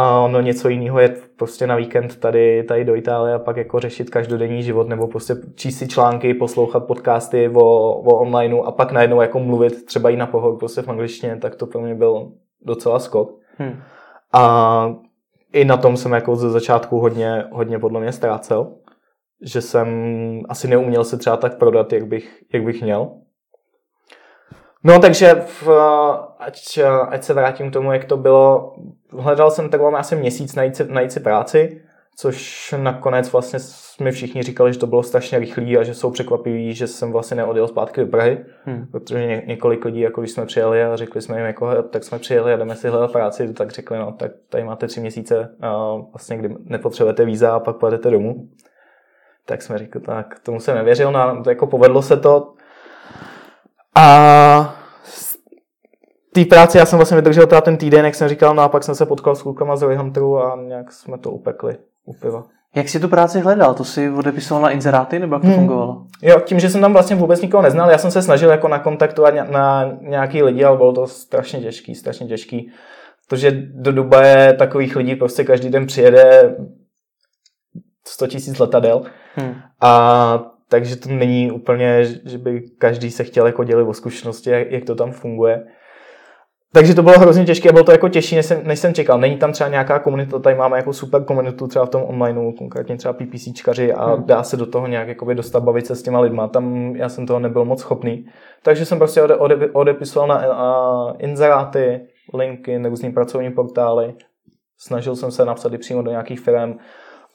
[0.00, 3.80] A ono něco jiného je prostě na víkend tady, tady do Itálie a pak jako
[3.80, 7.60] řešit každodenní život nebo prostě číst si články, poslouchat podcasty o,
[7.92, 11.54] o onlineu a pak najednou jako mluvit třeba i na pohod prostě v angličtině, tak
[11.54, 12.32] to pro mě byl
[12.62, 13.38] docela skok.
[13.58, 13.82] Hmm.
[14.32, 14.94] A
[15.52, 18.72] i na tom jsem jako ze začátku hodně, hodně podle mě ztrácel,
[19.42, 19.88] že jsem
[20.48, 23.10] asi neuměl se třeba tak prodat, jak bych, jak bych měl.
[24.84, 25.68] No takže v,
[26.38, 28.74] ať, ať se vrátím k tomu, jak to bylo.
[29.18, 31.82] Hledal jsem takhle asi měsíc najít si, najít si práci,
[32.16, 33.58] což nakonec vlastně
[34.00, 37.36] mi všichni říkali, že to bylo strašně rychlý a že jsou překvapiví, že jsem vlastně
[37.36, 38.86] neodjel zpátky do Prahy, hmm.
[38.92, 42.18] protože ně, několik lidí, jako když jsme přijeli a řekli jsme jim, jako, tak jsme
[42.18, 45.94] přijeli a jdeme si hledat práci, tak řekli, no tak tady máte tři měsíce, a
[45.94, 48.48] vlastně, kdy nepotřebujete víza a pak pojedete domů.
[49.46, 52.52] Tak jsme řekli, tak tomu jsem nevěřil, no, jako povedlo se to,
[54.00, 54.74] a
[56.34, 58.84] té práci já jsem vlastně vydržel teda ten týden, jak jsem říkal, no a pak
[58.84, 62.44] jsem se potkal s klukama z Hunteru a nějak jsme to upekli u piva.
[62.74, 63.74] Jak jsi tu práci hledal?
[63.74, 65.56] To si odepisoval na inzeráty nebo jak to hmm.
[65.56, 66.06] fungovalo?
[66.22, 69.34] Jo, tím, že jsem tam vlastně vůbec nikoho neznal, já jsem se snažil jako nakontaktovat
[69.50, 72.72] na nějaký lidi, ale bylo to strašně těžký, strašně těžký.
[73.28, 76.56] Protože do Dubaje takových lidí prostě každý den přijede
[78.06, 79.02] 100 tisíc letadel
[79.36, 79.54] hmm.
[79.80, 84.70] a takže to není úplně, že by každý se chtěl jako dělit o zkušenosti, jak,
[84.70, 85.66] jak to tam funguje.
[86.72, 89.18] Takže to bylo hrozně těžké a bylo to jako těžší, než jsem, než jsem čekal.
[89.18, 92.96] Není tam třeba nějaká komunita, tady máme jako super komunitu třeba v tom onlineu, konkrétně
[92.96, 94.24] třeba PPCčkaři a hmm.
[94.26, 96.48] dá se do toho nějak jakoby dostat, bavit se s těma lidma.
[96.48, 98.26] Tam já jsem toho nebyl moc schopný.
[98.62, 102.00] Takže jsem prostě ode, ode, odepisoval na a, inzeráty,
[102.34, 104.14] linky, různý pracovní portály.
[104.78, 106.74] Snažil jsem se napsat i přímo do nějakých firm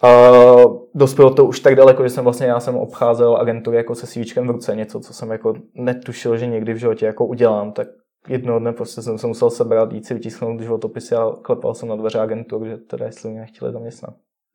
[0.03, 4.07] Uh, dospělo to už tak daleko, že jsem vlastně, já jsem obcházel agentury jako se
[4.07, 7.87] CVčkem v ruce, něco, co jsem jako netušil, že někdy v životě jako udělám, tak
[8.27, 11.95] jednoho dne prostě jsem se musel sebrat, jít si vytisknout životopisy a klepal jsem na
[11.95, 14.13] dveře agentur, že teda jestli mě nechtěli zaměstnat.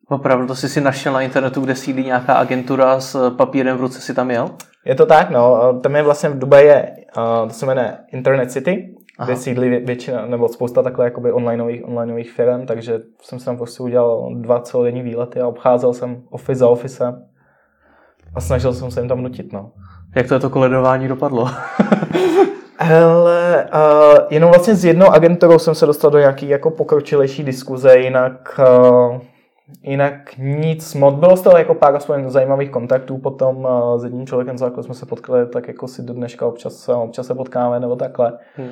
[0.09, 4.01] Opravdu, to jsi si našel na internetu, kde sídlí nějaká agentura s papírem v ruce
[4.01, 4.49] si tam jel?
[4.85, 5.73] Je to tak, no.
[5.83, 6.95] Tam je vlastně v Dubaji, je,
[7.47, 9.25] to se jmenuje Internet City Aha.
[9.25, 13.83] kde sídlí většina, nebo spousta takhle jakoby onlineových, onlineových firm, takže jsem si tam prostě
[13.83, 17.13] udělal dva celodenní výlety a obcházel jsem office za office
[18.35, 19.71] a snažil jsem se jim tam nutit, no.
[20.15, 21.49] Jak to je to koledování dopadlo?
[22.77, 27.97] Hele, uh, jenom vlastně s jednou agenturou jsem se dostal do nějaký jako pokročilejší diskuze,
[27.97, 29.17] jinak, uh,
[29.81, 31.15] jinak nic moc.
[31.15, 34.93] Bylo z toho jako pár aspoň zajímavých kontaktů potom uh, s jedním člověkem, za jsme
[34.93, 38.37] se potkali, tak jako si do dneška občas, občas se potkáme nebo takhle.
[38.55, 38.69] Hmm.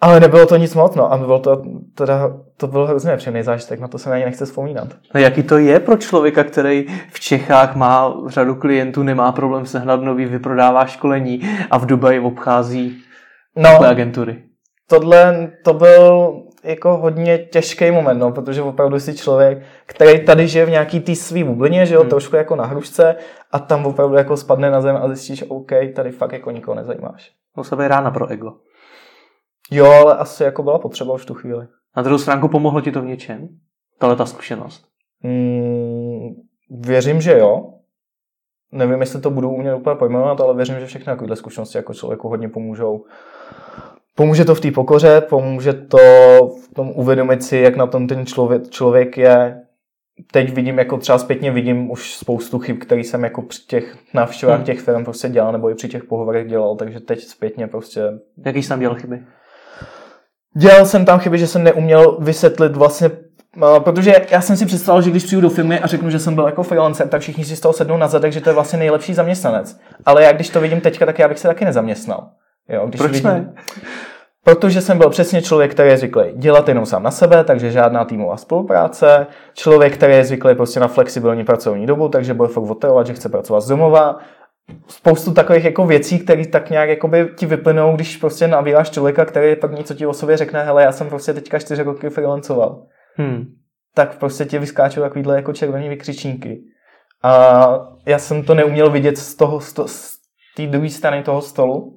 [0.00, 1.12] Ale nebylo to nic moc, no.
[1.12, 1.62] A bylo to,
[1.94, 4.88] teda, to byl hrozně nepříjemný zážitek, na to se ani nechce vzpomínat.
[5.14, 10.00] No jaký to je pro člověka, který v Čechách má řadu klientů, nemá problém sehnat
[10.00, 13.02] nový, vyprodává školení a v Dubaji obchází
[13.56, 14.42] no, agentury?
[14.88, 20.66] Tohle, to byl jako hodně těžký moment, no, protože opravdu si člověk, který tady žije
[20.66, 22.10] v nějaký té svý bublině, že jo, hmm.
[22.10, 23.16] trošku jako na hrušce
[23.52, 27.30] a tam opravdu jako spadne na zem a zjistíš, OK, tady fakt jako nikoho nezajímáš.
[27.54, 28.52] To se rána pro ego.
[29.70, 31.66] Jo, ale asi jako byla potřeba už tu chvíli.
[31.96, 33.48] Na druhou stránku pomohlo ti to v něčem?
[33.98, 34.84] tahle ta zkušenost?
[35.22, 36.28] Mm,
[36.70, 37.72] věřím, že jo.
[38.72, 42.28] Nevím, jestli to budu umět úplně pojmenovat, ale věřím, že všechny takovéhle zkušenosti jako člověku
[42.28, 43.04] hodně pomůžou.
[44.14, 45.98] Pomůže to v té pokoře, pomůže to
[46.64, 49.62] v tom uvědomit si, jak na tom ten člověk, člověk je.
[50.32, 54.56] Teď vidím, jako třeba zpětně vidím už spoustu chyb, které jsem jako při těch návštěvách
[54.56, 54.64] Hmm.
[54.64, 58.02] těch firm prostě dělal, nebo i při těch pohovorech dělal, takže teď zpětně prostě
[58.46, 59.24] Jaký jsi tam dělal chyby?
[60.56, 63.10] Dělal jsem tam chyby, že jsem neuměl vysvětlit vlastně,
[63.56, 66.34] eh, protože já jsem si představil, že když přijdu do firmy a řeknu, že jsem
[66.34, 68.78] byl jako freelancer, tak všichni si z toho sednou na zadek, že to je vlastně
[68.78, 69.76] nejlepší zaměstnanec.
[70.06, 72.28] Ale já když to vidím teďka, tak já bych se taky nezaměstnal.
[72.68, 73.54] Jo, když Proč vidím, ne?
[74.44, 78.04] Protože jsem byl přesně člověk, který je zvyklý dělat jenom sám na sebe, takže žádná
[78.04, 79.26] týmová spolupráce.
[79.54, 83.28] Člověk, který je zvyklý prostě na flexibilní pracovní dobu, takže bude fakt otelovat, že chce
[83.28, 84.18] pracovat z domova.
[84.88, 89.56] Spoustu takových jako věcí, které tak nějak jakoby ti vyplynou, když prostě navíráš člověka, který
[89.56, 92.86] první, co ti o sobě řekne, hele, já jsem prostě teďka čtyři roky freelancoval.
[93.14, 93.44] Hmm.
[93.94, 96.62] Tak prostě ti vyskáčou takovýhle jako červený vykřičníky.
[97.22, 97.68] A
[98.06, 100.16] já jsem to neuměl vidět z toho, z to- z
[100.56, 101.96] té druhé strany toho stolu,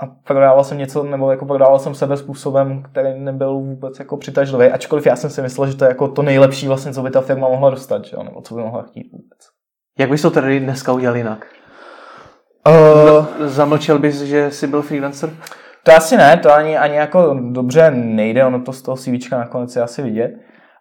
[0.00, 4.72] a prodával jsem něco, nebo jako prodával jsem sebe způsobem, který nebyl vůbec jako přitažlivý,
[4.72, 7.20] ačkoliv já jsem si myslel, že to je jako to nejlepší vlastně, co by ta
[7.20, 8.22] firma mohla dostat, že jo?
[8.22, 9.38] nebo co by mohla chtít vůbec.
[9.98, 11.46] Jak bys to tedy dneska udělal jinak?
[12.68, 15.30] Uh, Zamlčel bys, že jsi byl freelancer?
[15.82, 19.76] to asi ne, to ani, ani jako dobře nejde, ono to z toho CVčka nakonec
[19.76, 20.30] je asi vidět,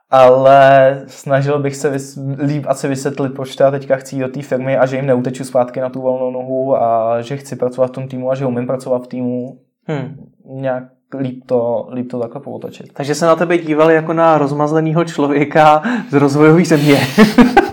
[0.10, 4.78] ale snažil bych se vys, líp asi vysvětlit, proč teda teďka chci do té firmy
[4.78, 8.08] a že jim neuteču zpátky na tu volnou nohu a že chci pracovat v tom
[8.08, 10.16] týmu a že umím pracovat v týmu Hmm.
[10.46, 10.84] nějak
[11.20, 12.94] líp to, líp to takhle pootočit.
[12.94, 16.98] Takže se na tebe dívali jako na rozmazleného člověka z rozvojové země.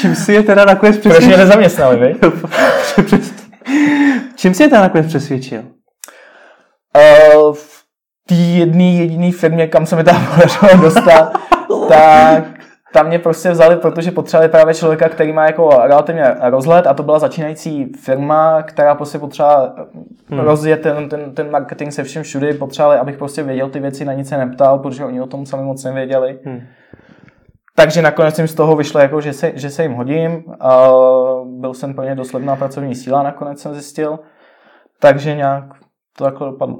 [0.00, 1.38] Čím si je teda nakonec Proč mě přesvědčil?
[1.38, 2.16] nezaměstnali, vy?
[4.36, 5.62] Čím si je teda nakonec přesvědčil?
[6.96, 7.84] Uh, v
[8.28, 11.32] té jedné jediné firmě, kam se mi tam podařilo dostat,
[11.88, 12.44] tak
[12.92, 17.02] tam mě prostě vzali, protože potřebovali právě člověka, který má jako relativně rozhled a to
[17.02, 19.74] byla začínající firma, která prostě potřeba
[20.28, 20.40] hmm.
[20.40, 24.12] rozjet ten, ten, ten marketing se všem všudy, potřebovali, abych prostě věděl ty věci, na
[24.12, 26.38] nic se neptal, protože oni o tom sami moc nevěděli.
[26.44, 26.60] Hmm.
[27.76, 30.44] Takže nakonec jim z toho vyšlo, jako, že, se, že se jim hodím.
[30.60, 30.90] A
[31.44, 34.18] byl jsem pro ně dost levná pracovní síla, nakonec jsem zjistil.
[34.98, 35.64] Takže nějak
[36.16, 36.78] to takhle dopadlo.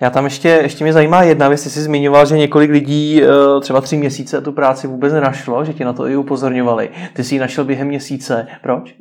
[0.00, 3.60] Já tam ještě, ještě mě zajímá jedna věc, ty jsi zmiňoval, že několik lidí eh,
[3.60, 6.90] třeba tři měsíce tu práci vůbec nenašlo, že ti na to i upozorňovali.
[7.12, 8.46] Ty jsi ji našel během měsíce.
[8.62, 8.94] Proč?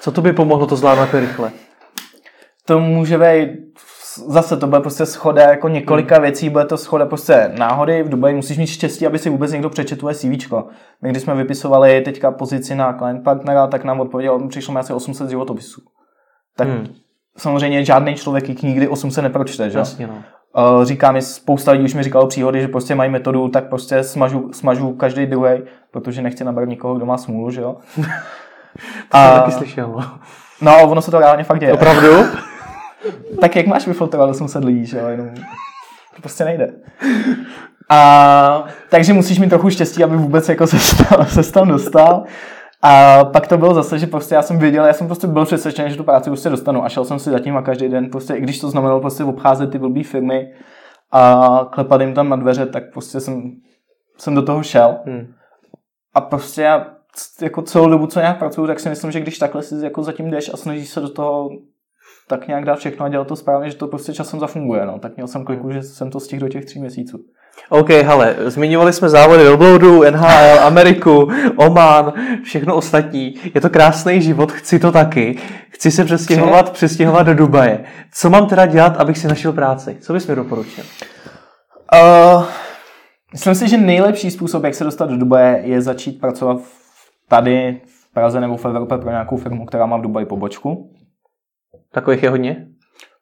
[0.00, 1.52] Co to by pomohlo to zvládnout rychle?
[2.66, 3.50] To může být,
[4.16, 6.22] zase to bude prostě schoda jako několika hmm.
[6.22, 9.70] věcí, bude to schoda prostě náhody, v Dubaji musíš mít štěstí, aby si vůbec někdo
[9.70, 10.66] přečetl tvoje CVčko.
[11.02, 14.92] My když jsme vypisovali teďka pozici na client partnera, tak nám odpověděl, přišlo mi asi
[14.92, 15.80] 800 životopisů.
[16.56, 16.86] Tak Hmm.
[17.36, 19.78] samozřejmě žádný člověk jich nikdy 800 nepročte, že?
[19.78, 20.14] Jasně, no.
[20.76, 24.02] Uh, říká mi, spousta lidí už mi říkalo příhody, že prostě mají metodu, tak prostě
[24.02, 25.50] smažu, smažu každý druhý,
[25.90, 27.76] protože nechci nabrat nikoho, kdo má smůlu, že jo.
[29.10, 29.88] To A- jsem taky slyšel.
[29.88, 30.18] No.
[30.60, 31.72] No, ono se to reálně fakt děje.
[31.72, 32.08] Opravdu?
[33.40, 35.30] Tak jak máš vyfiltrovat 800 lidí, že jo, jenom
[36.14, 36.72] to prostě nejde.
[37.88, 42.24] A takže musíš mít trochu štěstí, aby vůbec jako se tam, se tam dostal.
[42.82, 45.90] A pak to bylo zase, že prostě já jsem věděl, já jsem prostě byl přesvědčený,
[45.90, 48.40] že tu práci prostě dostanu a šel jsem si zatím a každý den prostě, i
[48.40, 50.52] když to znamenalo prostě obcházet ty blbý firmy
[51.12, 53.52] a klepat jim tam na dveře, tak prostě jsem,
[54.18, 54.98] jsem do toho šel.
[55.06, 55.26] Hmm.
[56.14, 56.86] A prostě já
[57.42, 60.30] jako celou dobu, co nějak pracuju, tak si myslím, že když takhle si jako zatím
[60.30, 61.50] jdeš a snažíš se do toho
[62.30, 64.86] tak nějak dát všechno a dělat to správně, že to prostě časem zafunguje.
[64.86, 64.98] No.
[64.98, 67.18] Tak měl jsem kliku, že jsem to stihl do těch tří měsíců.
[67.68, 72.12] OK, hele, zmiňovali jsme závody Robloadu, NHL, Ameriku, Oman,
[72.44, 73.34] všechno ostatní.
[73.54, 75.38] Je to krásný život, chci to taky.
[75.70, 77.84] Chci se přestěhovat, přestěhovat do Dubaje.
[78.12, 79.96] Co mám teda dělat, abych si našel práci?
[80.00, 80.84] Co bys mi doporučil?
[82.34, 82.44] Uh,
[83.32, 86.60] myslím si, že nejlepší způsob, jak se dostat do Dubaje, je začít pracovat
[87.28, 90.90] tady v Praze nebo v Evropě pro nějakou firmu, která má v Dubaji pobočku.
[91.92, 92.66] Takových je hodně?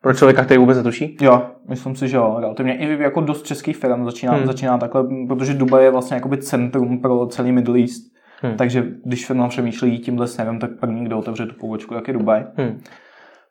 [0.02, 1.16] Pro člověka, který vůbec netuší?
[1.20, 2.76] Jo, myslím si, že jo, relativně.
[2.76, 4.46] I jako dost českých firm začíná, Hmm.
[4.46, 8.02] začíná takhle, protože Dubaj je vlastně jakoby centrum pro celý Middle East.
[8.42, 8.56] Hmm.
[8.56, 12.44] Takže když firma přemýšlí tímhle směrem, tak první, kdo otevře tu pobočku, jak je Dubaj.
[12.56, 12.80] Hmm.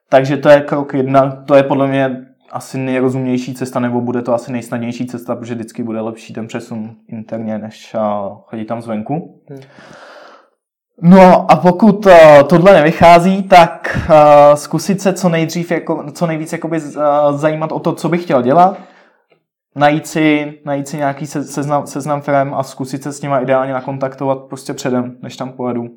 [0.10, 4.34] Takže to je krok jedna, to je podle mě asi nejrozumnější cesta, nebo bude to
[4.34, 7.96] asi nejsnadnější cesta, protože vždycky bude lepší ten přesun interně, než
[8.46, 9.42] chodit tam zvenku.
[9.50, 9.60] Hmm.
[11.02, 12.14] No a pokud uh,
[12.50, 17.04] tohle nevychází, tak uh, zkusit se co nejdřív, jako, co nejvíc jakoby, uh,
[17.38, 18.78] zajímat o to, co bych chtěl dělat,
[19.76, 23.74] najít si, najít si nějaký se, seznam, seznam firm a zkusit se s nima ideálně
[23.74, 25.88] nakontaktovat prostě předem, než tam pojedu.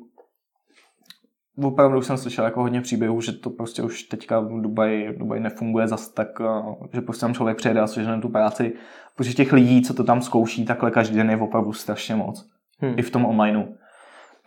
[1.63, 5.87] opravdu jsem slyšel jako hodně příběhů, že to prostě už teďka v Dubaji, Dubaj nefunguje
[5.87, 8.73] zas tak, eh, že prostě tam člověk přijede a sežene tu práci,
[9.15, 12.49] protože těch lidí, co to tam zkouší, takhle každý den je opravdu strašně moc.
[12.79, 12.93] Hmm.
[12.97, 13.63] I v tom onlineu.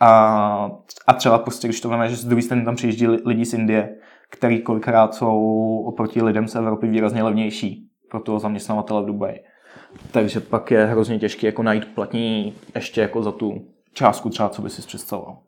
[0.04, 0.70] A,
[1.06, 3.96] a třeba prostě, když to víme, že z druhé strany tam přijíždí lidi z Indie,
[4.30, 5.38] který kolikrát jsou
[5.86, 9.40] oproti lidem z Evropy výrazně levnější pro toho zaměstnavatele v Dubaji.
[10.10, 13.52] Takže pak je hrozně těžké jako najít platní ještě jako za tu
[13.92, 15.38] částku třeba, co by si představoval.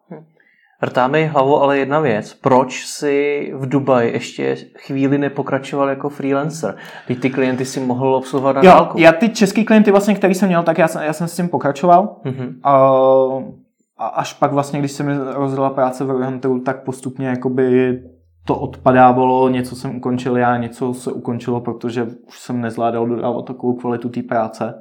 [0.80, 2.34] Vrtá mi hlavu ale jedna věc.
[2.34, 6.76] Proč si v Dubaji ještě chvíli nepokračoval jako freelancer?
[7.06, 8.98] Když ty klienty si mohl obsluhovat na dálku.
[8.98, 11.48] Já ty český klienty, vlastně, který jsem měl, tak já jsem, já jsem s tím
[11.48, 12.16] pokračoval.
[12.24, 12.54] Mm-hmm.
[12.62, 13.65] A,
[13.98, 17.98] a až pak vlastně, když se mi rozdělila práce v Orientu, tak postupně jakoby
[18.46, 23.74] to odpadávalo, něco jsem ukončil já, něco se ukončilo, protože už jsem nezvládal dodávat takovou
[23.74, 24.74] kvalitu té práce.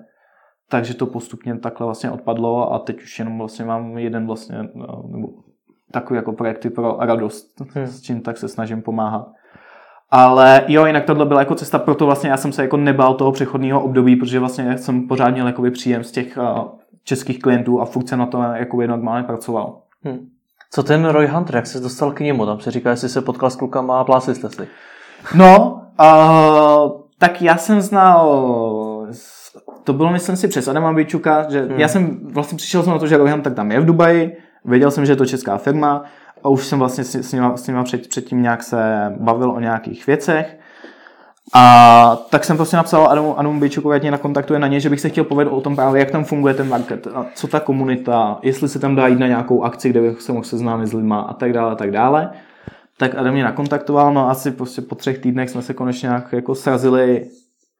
[0.69, 5.03] Takže to postupně takhle vlastně odpadlo a teď už jenom vlastně mám jeden vlastně, no,
[5.07, 5.27] nebo
[5.91, 7.87] takový jako projekty pro radost, hmm.
[7.87, 9.27] s čím tak se snažím pomáhat.
[10.09, 13.31] Ale jo, jinak tohle byla jako cesta, proto vlastně já jsem se jako nebál toho
[13.31, 16.37] přechodného období, protože vlastně jsem pořád měl příjem z těch
[17.05, 19.77] českých klientů a furt se na to jako normálně pracoval.
[20.03, 20.27] Hmm.
[20.71, 22.45] Co ten Roy Hunter, jak se dostal k němu?
[22.45, 24.67] Tam se říká, jestli se potkal s klukama a plásli jste si.
[25.35, 28.27] No, uh, tak já jsem znal,
[29.83, 31.79] to bylo myslím si přes Adama Bičuka, že hmm.
[31.79, 34.91] já jsem vlastně přišel jsem na to, že Roy Hunter tam je v Dubaji, Věděl
[34.91, 36.03] jsem, že je to česká firma
[36.43, 40.07] a už jsem vlastně s nima, s nima před, předtím nějak se bavil o nějakých
[40.07, 40.57] věcech.
[41.53, 45.01] A tak jsem prostě napsal Adamu, Adamu Bejčukovi, ať mě nakontaktuje na ně, že bych
[45.01, 48.39] se chtěl povědět o tom právě, jak tam funguje ten market, a co ta komunita,
[48.41, 51.21] jestli se tam dá jít na nějakou akci, kde bych se mohl seznámit s lidma
[51.21, 52.29] a tak dále, a tak dále.
[52.97, 56.55] Tak Adam mě nakontaktoval, no asi prostě po třech týdnech jsme se konečně nějak jako
[56.55, 57.27] srazili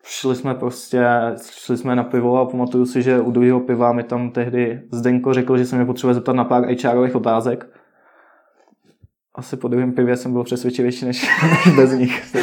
[0.05, 1.05] šli jsme prostě,
[1.51, 5.33] šli jsme na pivo a pamatuju si, že u druhého piva mi tam tehdy Zdenko
[5.33, 7.67] řekl, že se mě potřebuje zeptat na pár HRových otázek.
[9.35, 11.29] Asi po druhém pivě jsem byl přesvědčivější než,
[11.65, 12.35] než bez nich.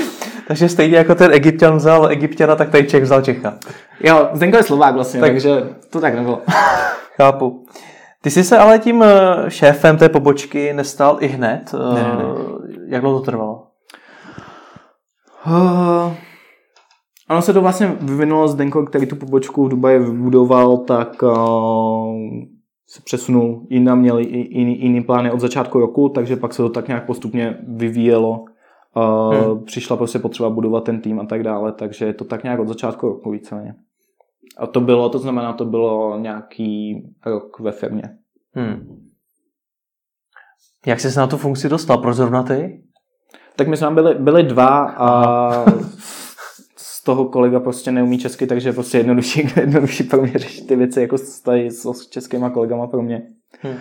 [0.52, 3.54] Takže stejně jako ten Egyptian vzal Egyptiana, tak tady Čech vzal Čecha.
[4.00, 6.42] Jo, Zdenko je Slovák vlastně, tak, takže to tak nebylo.
[7.16, 7.66] Chápu.
[8.22, 11.72] Ty jsi se ale tím eh, šéfem té pobočky nestal i hned.
[11.72, 12.24] Ne, ne, ne.
[12.24, 13.66] Eh, jak dlouho to trvalo?
[15.46, 16.12] Uh,
[17.30, 22.16] Ono se to vlastně vyvinulo z Denko, který tu pobočku v Dubaji vybudoval, tak uh,
[22.88, 26.88] se přesunul jinam, měl jiný, jiný plány od začátku roku, takže pak se to tak
[26.88, 28.44] nějak postupně vyvíjelo.
[28.94, 29.64] Hmm.
[29.64, 32.68] Přišla prostě potřeba budovat ten tým a tak dále, takže je to tak nějak od
[32.68, 33.74] začátku roku víceméně.
[34.58, 38.02] A to bylo, to znamená, to bylo nějaký rok ve firmě.
[38.54, 39.02] Hmm.
[40.86, 41.98] Jak jsi se na tu funkci dostal?
[41.98, 42.82] Proč zrovna ty?
[43.56, 45.64] Tak my jsme byli, byli dva a
[47.04, 51.16] toho kolega prostě neumí česky, takže prostě jednodušší, jednodušší pro mě řešit ty věci jako
[51.44, 53.22] tady s českýma kolegama pro mě.
[53.60, 53.76] Hmm.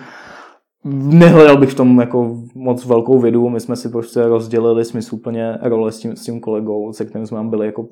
[0.85, 5.91] Nehledal bych v tom jako moc velkou vědu, my jsme si prostě rozdělili smysluplně role
[5.91, 7.87] s tím, s tím kolegou, se kterým jsme byli jako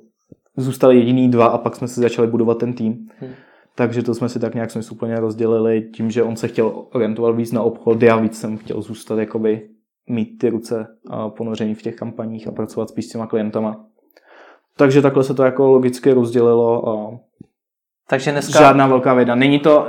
[0.58, 3.08] zůstali jediný dva a pak jsme si začali budovat ten tým.
[3.20, 3.32] Hmm.
[3.76, 7.52] Takže to jsme si tak nějak smysluplně rozdělili tím, že on se chtěl orientovat víc
[7.52, 9.70] na obchod, já víc jsem chtěl zůstat jakoby
[10.10, 10.88] mít ty ruce
[11.38, 13.86] ponoření v těch kampaních a pracovat spíš s těma klientama.
[14.78, 17.20] Takže takhle se to jako logicky rozdělilo a
[18.10, 18.60] takže dneska...
[18.60, 19.36] Žádná velká věda.
[19.36, 19.88] Není to,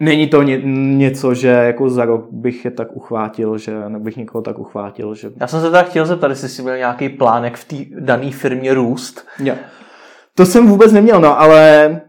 [0.00, 0.60] není to ně,
[0.96, 5.14] něco, že jako za rok bych je tak uchvátil, že nebych někoho tak uchvátil.
[5.14, 5.30] Že...
[5.40, 8.74] Já jsem se teda chtěl zeptat, jestli jsi měl nějaký plánek v té dané firmě
[8.74, 9.26] růst.
[9.38, 9.54] Jo.
[10.34, 12.00] To jsem vůbec neměl, no, ale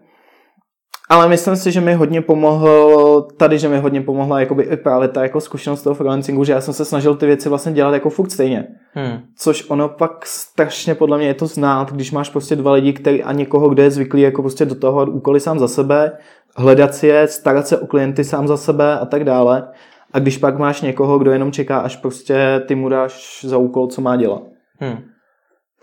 [1.10, 5.08] ale myslím si, že mi hodně pomohlo tady, že mi hodně pomohla jakoby i právě
[5.08, 8.10] ta jako zkušenost toho freelancingu, že já jsem se snažil ty věci vlastně dělat jako
[8.10, 8.68] furt stejně.
[8.94, 9.20] Hmm.
[9.36, 13.24] Což ono pak strašně podle mě je to znát, když máš prostě dva lidi, který
[13.24, 16.12] a někoho, kdo je zvyklý jako prostě do toho úkoly sám za sebe,
[16.56, 19.68] hledat si je, starat se o klienty sám za sebe a tak dále.
[20.14, 23.88] A když pak máš někoho, kdo jenom čeká, až prostě ty mu dáš za úkol,
[23.88, 24.42] co má dělat.
[24.80, 24.98] Hmm.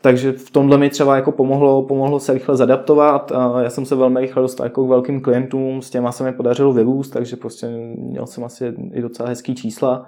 [0.03, 3.33] Takže v tomhle mi třeba jako pomohlo, pomohlo se rychle zadaptovat.
[3.33, 6.33] A já jsem se velmi rychle dostal jako k velkým klientům, s těma se mi
[6.33, 10.07] podařilo vyrůst, takže prostě měl jsem asi i docela hezký čísla.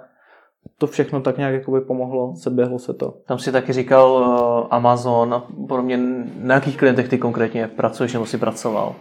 [0.77, 3.13] To všechno tak nějak jakoby pomohlo, seběhlo se to.
[3.27, 5.99] Tam si taky říkal uh, Amazon a podobně,
[6.41, 8.95] na jakých klientech ty konkrétně pracuješ nebo si pracoval?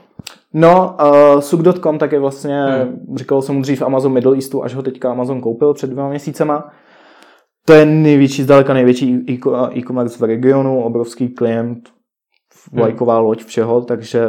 [0.54, 0.96] No,
[1.34, 3.16] uh, Suk.com tak je vlastně, hmm.
[3.16, 6.70] říkal jsem dřív Amazon Middle Eastu, až ho teďka Amazon koupil před dvěma měsícema.
[7.68, 9.24] To je největší, zdaleka největší
[9.76, 11.88] e-commerce v regionu, obrovský klient,
[12.72, 12.80] hmm.
[12.80, 14.20] vlajková loď všeho, takže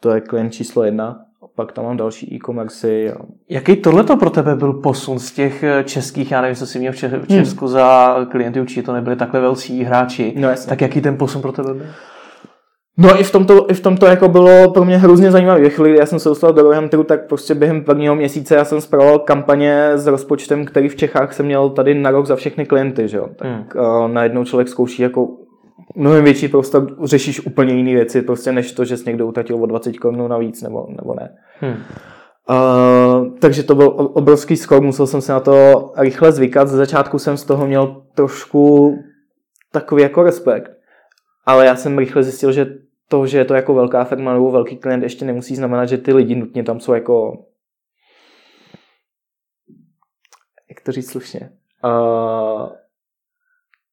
[0.00, 1.20] to je klient číslo jedna.
[1.56, 3.14] Pak tam mám další e-commerce.
[3.48, 6.78] Jaký tohle to pro tebe byl posun z těch eh, českých, já nevím, co jsi
[6.78, 7.26] měl v hmm.
[7.26, 7.72] Česku hmm.
[7.72, 10.34] za klienty, určitě to nebyli takhle velcí hráči.
[10.36, 11.86] No, tak jaký ten posun pro tebe byl?
[12.96, 15.60] No i v tomto, i v tomto jako bylo pro mě hrozně zajímavé.
[15.60, 18.64] Ve chvíli, kdy já jsem se dostal do Royhamteru, tak prostě během prvního měsíce já
[18.64, 22.66] jsem zpravoval kampaně s rozpočtem, který v Čechách jsem měl tady na rok za všechny
[22.66, 23.28] klienty, že jo.
[23.36, 23.84] Tak hmm.
[23.86, 25.28] uh, najednou člověk zkouší jako
[25.96, 29.66] mnohem větší prostor, řešíš úplně jiné věci, prostě než to, že jsi někdo utratil o
[29.66, 31.30] 20 korun navíc, nebo, nebo ne.
[31.60, 31.76] Hmm.
[32.50, 36.68] Uh, takže to byl obrovský skok, musel jsem se na to rychle zvykat.
[36.68, 38.94] Ze začátku jsem z toho měl trošku
[39.72, 40.70] takový jako respekt.
[41.46, 42.66] Ale já jsem rychle zjistil, že
[43.08, 46.12] to, že je to jako velká firma nebo velký klient, ještě nemusí znamenat, že ty
[46.12, 47.44] lidi nutně tam jsou jako
[50.68, 51.50] jak to říct slušně,
[51.84, 52.68] uh,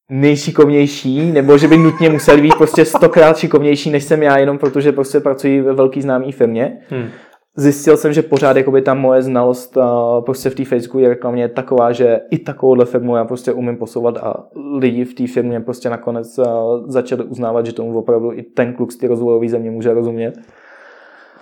[0.10, 4.92] nejšikovnější, nebo že by nutně museli být prostě stokrát šikovnější, než jsem já, jenom protože
[4.92, 6.82] prostě pracuji ve velký známý firmě.
[6.90, 7.10] Hmm
[7.56, 9.84] zjistil jsem, že pořád jakoby ta moje znalost uh,
[10.26, 14.18] prostě v té Facebooku reklamě je taková, že i takovouhle firmu já prostě umím posouvat
[14.18, 14.34] a
[14.78, 16.46] lidi v té firmě prostě nakonec uh,
[16.88, 20.34] začali uznávat, že tomu opravdu i ten kluk z té rozvojové země může rozumět.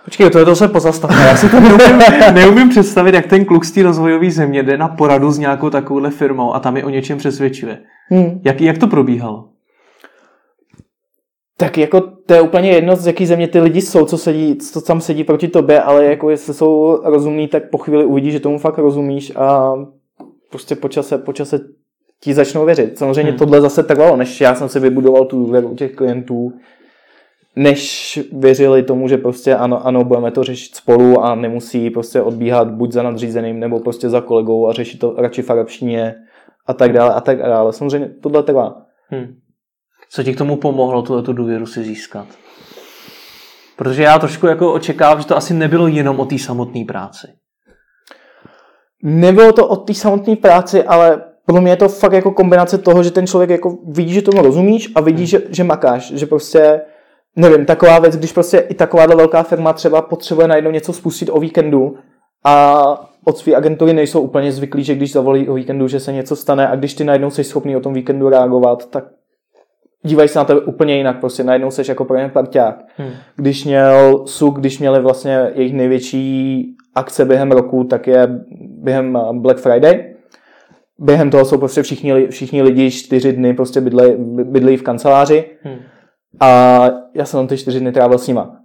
[0.05, 1.28] Počkej, to je to se pozastavme.
[1.28, 1.99] Já si to neumím,
[2.34, 6.12] neumím představit, jak ten kluk z té rozvojové země jde na poradu s nějakou takovouhle
[6.12, 7.78] firmou a tam je o něčem přesvědčuje.
[8.10, 8.41] Hmm.
[8.43, 9.49] Jak, jak to probíhalo?
[11.60, 14.82] Tak jako to je úplně jedno, z jaký země ty lidi jsou, co, sedí, co
[14.82, 18.57] tam sedí proti tobě, ale jako jestli jsou rozumní, tak po chvíli uvidí, že tomu
[18.57, 19.74] fakt rozumíš a
[20.49, 21.60] prostě po čase, po čase
[22.22, 22.97] ti začnou věřit.
[22.97, 23.38] Samozřejmě hmm.
[23.39, 26.53] tohle zase trvalo, než já jsem si vybudoval tu důvěru těch klientů,
[27.55, 32.72] než věřili tomu, že prostě ano, ano, budeme to řešit spolu a nemusí prostě odbíhat
[32.72, 36.16] buď za nadřízeným nebo prostě za kolegou a řešit to radši v arabštině
[36.68, 37.74] a tak dále a tak dále.
[37.74, 38.82] Samozřejmě tohle trvá.
[39.07, 39.36] Hmm.
[40.12, 42.28] Co ti k tomu pomohlo, tuhle tu důvěru si získat?
[43.76, 47.28] Protože já trošku jako očekávám, že to asi nebylo jenom o té samotné práci.
[49.03, 53.03] Nebylo to o té samotné práci, ale pro mě je to fakt jako kombinace toho,
[53.03, 55.26] že ten člověk jako vidí, že tomu rozumíš a vidí, hmm.
[55.26, 56.82] že, že makáš, že prostě
[57.36, 61.39] nevím, taková věc, když prostě i takováhle velká firma třeba potřebuje najednou něco spustit o
[61.39, 61.95] víkendu
[62.45, 62.84] a
[63.26, 66.68] od své agentury nejsou úplně zvyklí, že když zavolí o víkendu, že se něco stane
[66.68, 69.03] a když ty najednou jsi schopný o tom víkendu reagovat, tak
[70.04, 72.86] dívají se na tebe úplně jinak, prostě najednou seš jako pro ně parťák.
[72.97, 73.12] Hmm.
[73.36, 78.28] Když měl SUK, když měli vlastně jejich největší akce během roku, tak je
[78.60, 80.16] během eh, Black Friday.
[81.00, 83.82] Během toho jsou prostě všichni, všichni lidi čtyři dny prostě
[84.43, 85.78] bydlej v kanceláři hmm.
[86.39, 86.80] a
[87.14, 88.56] já jsem tam ty čtyři dny trávil s nima.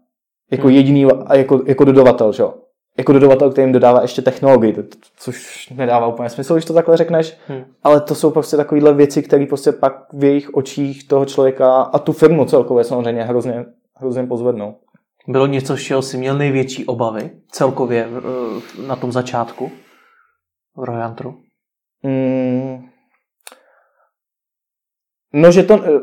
[0.50, 0.76] Jako hmm.
[0.76, 2.54] jediný, jako, jako dodavatel, že jo
[2.98, 4.76] jako dodavatel, který jim dodává ještě technologii,
[5.16, 7.64] což nedává úplně smysl, když to takhle řekneš, hmm.
[7.82, 11.98] ale to jsou prostě takovéhle věci, které prostě pak v jejich očích toho člověka a
[11.98, 13.64] tu firmu celkově samozřejmě hrozně,
[13.96, 14.76] hrozně pozvednou.
[15.28, 19.72] Bylo něco, z čeho jsi měl největší obavy celkově eh, na tom začátku
[20.76, 21.40] v Royantru?
[22.02, 22.88] Hmm.
[25.32, 26.00] No, že to, eh,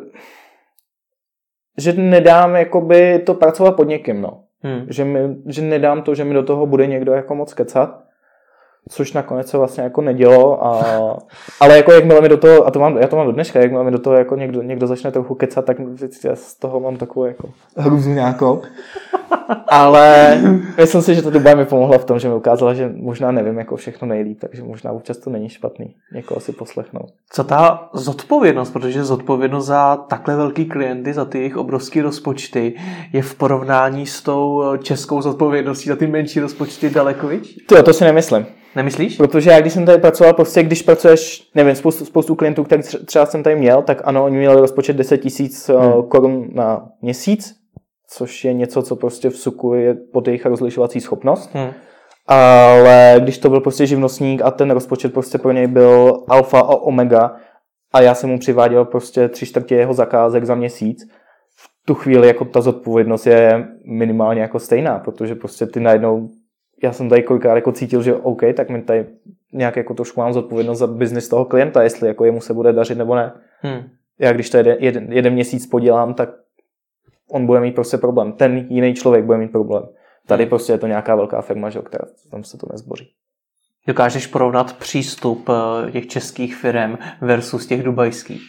[1.77, 4.43] že nedám jakoby to pracovat pod někým, no.
[4.63, 4.85] Hmm.
[4.89, 8.03] Že, mi, že nedám to, že mi do toho bude někdo jako moc kecat,
[8.89, 10.83] což nakonec se vlastně jako nedělo, a,
[11.59, 13.83] ale jako jakmile mi do toho, a to mám, já to mám do dneška, jakmile
[13.83, 15.77] mi do toho jako někdo, někdo začne trochu kecat, tak
[16.25, 18.61] já z toho mám takovou jako hruzu nějakou.
[19.67, 20.37] Ale
[20.77, 23.57] myslím si, že ta doba mi pomohla v tom, že mi ukázala, že možná nevím
[23.57, 27.09] jako všechno nejlíp, takže možná občas to není špatný někoho si poslechnout.
[27.29, 32.73] Co ta zodpovědnost, protože zodpovědnost za takhle velký klienty, za ty jejich obrovské rozpočty
[33.13, 37.65] je v porovnání s tou českou zodpovědností za ty menší rozpočty daleko větší?
[37.67, 38.45] To, to si nemyslím.
[38.75, 39.17] Nemyslíš?
[39.17, 43.25] Protože já, když jsem tady pracoval, prostě když pracuješ, nevím, spoustu, spoustu klientů, který třeba
[43.25, 46.03] jsem tady měl, tak ano, oni měli rozpočet 10 tisíc eh, hmm.
[46.03, 47.55] korun na měsíc,
[48.09, 51.49] což je něco, co prostě v suku je pod jejich rozlišovací schopnost.
[51.53, 51.71] Hmm.
[52.27, 56.75] Ale když to byl prostě živnostník a ten rozpočet prostě pro něj byl alfa a
[56.75, 57.35] omega
[57.93, 61.07] a já jsem mu přiváděl prostě tři čtvrtě jeho zakázek za měsíc,
[61.55, 66.29] v tu chvíli jako ta zodpovědnost je minimálně jako stejná, protože prostě ty najednou
[66.83, 69.05] já jsem tady kolikrát jako cítil, že OK, tak mi tady
[69.53, 72.97] nějak jako trošku mám zodpovědnost za biznis toho klienta, jestli jako jemu se bude dařit
[72.97, 73.31] nebo ne.
[73.59, 73.81] Hmm.
[74.19, 76.29] Já když to jeden, jeden, jeden měsíc podělám, tak
[77.31, 78.31] on bude mít prostě problém.
[78.31, 79.83] Ten jiný člověk bude mít problém.
[80.27, 80.49] Tady hmm.
[80.49, 83.11] prostě je to nějaká velká firma, že, která tam se to nezboří.
[83.87, 88.41] Dokážeš porovnat přístup eh, těch českých firm versus těch dubajských?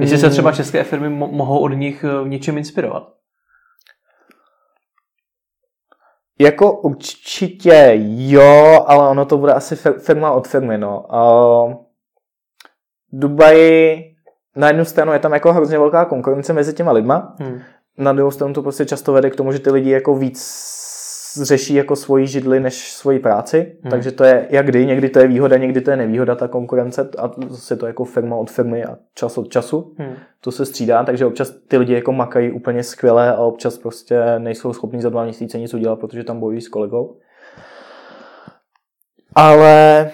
[0.00, 3.21] Jestli se třeba české firmy mo- mohou od nich v eh, něčem inspirovat?
[6.40, 11.06] Jako určitě jo, ale ono to bude asi firma od firmy, no.
[11.12, 11.74] Uh,
[13.12, 14.14] Dubaji,
[14.56, 17.60] na jednu stranu je tam jako hrozně velká konkurence mezi těma lidma, hmm.
[17.98, 20.42] na druhou stranu to prostě často vede k tomu, že ty lidi jako víc
[21.36, 23.90] řeší jako svoji židli než svoji práci, Hmm.
[23.90, 27.10] takže to je jak kdy, někdy to je výhoda, někdy to je nevýhoda ta konkurence
[27.18, 30.14] a zase to jako firma od firmy a čas od času, Hmm.
[30.40, 34.72] to se střídá, takže občas ty lidi jako makají úplně skvěle a občas prostě nejsou
[34.72, 37.16] schopni za dva měsíce nic udělat, protože tam bojují s kolegou.
[39.34, 40.10] Ale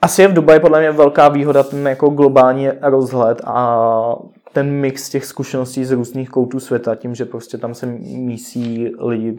[0.00, 4.16] asi je v Dubaji podle mě velká výhoda ten jako globální rozhled a
[4.52, 9.36] ten mix těch zkušeností z různých koutů světa, tím, že prostě tam se mísí lidi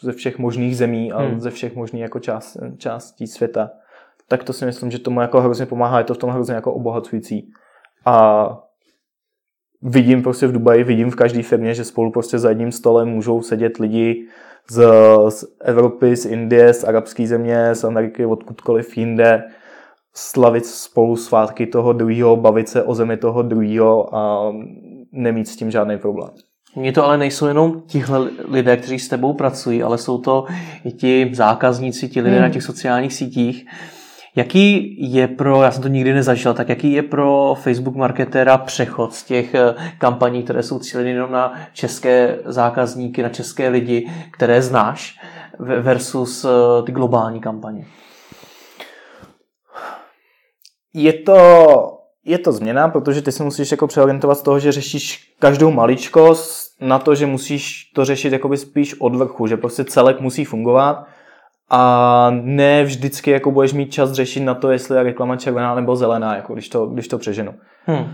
[0.00, 1.40] ze všech možných zemí a Hmm.
[1.40, 3.70] ze všech možných jako část, částí světa.
[4.28, 6.74] Tak to si myslím, že tomu jako hrozně pomáhá, je to v tom hrozně jako
[6.74, 7.50] obohacující.
[8.04, 8.48] A
[9.82, 13.42] vidím prostě v Dubaji, vidím v každé firmě, že spolu prostě za jedním stolem můžou
[13.42, 14.28] sedět lidi
[14.70, 14.86] z,
[15.28, 19.44] z Evropy, z Indie, z arabské země, z Ameriky, odkudkoliv jinde,
[20.14, 24.52] slavit spolu svátky toho druhého, bavit se o zemi toho druhého a
[25.12, 26.30] nemít s tím žádný problém.
[26.76, 30.44] Mně to ale nejsou jenom tihle lidé, kteří s tebou pracují, ale jsou to
[30.84, 32.42] i ti zákazníci, ti lidé Hmm.
[32.44, 33.66] na těch sociálních sítích.
[34.36, 39.14] Jaký je pro, já jsem to nikdy nezažil, tak jaký je pro Facebook marketéra přechod
[39.14, 44.62] z těch eh, kampaní, které jsou cíleny jenom na české zákazníky, na české lidi, které
[44.62, 45.18] znáš,
[45.58, 46.48] ve- versus eh,
[46.82, 47.86] ty globální kampaně?
[50.94, 55.34] Je to, je to změna, protože ty se musíš jako přeorientovat z toho, že řešíš
[55.38, 60.20] každou maličkost na to, že musíš to řešit jakoby spíš od vrchu, že prostě celek
[60.20, 61.06] musí fungovat
[61.70, 65.96] a ne vždycky jako budeš mít čas řešit na to, jestli je reklama červená nebo
[65.96, 67.54] zelená, jako když to, když to přeženu.
[67.86, 68.12] Hmm.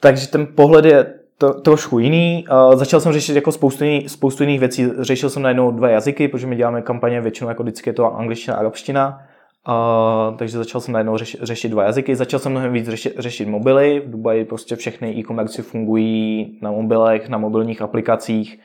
[0.00, 2.44] Takže ten pohled je to, trošku jiný.
[2.50, 4.90] Uh, začal jsem řešit jako spoustu, jiný, spoustu jiných věcí.
[4.98, 8.56] Řešil jsem najednou dva jazyky, protože my děláme kampaně většinou jako vždycky je to angličtina
[8.56, 9.20] a arabština.
[9.68, 12.16] Uh, takže začal jsem najednou řešit, řešit dva jazyky.
[12.16, 14.00] Začal jsem mnohem víc řešit, řešit mobily.
[14.00, 18.60] V Dubaji prostě všechny e-commerce fungují na mobilech, na mobilních aplikacích,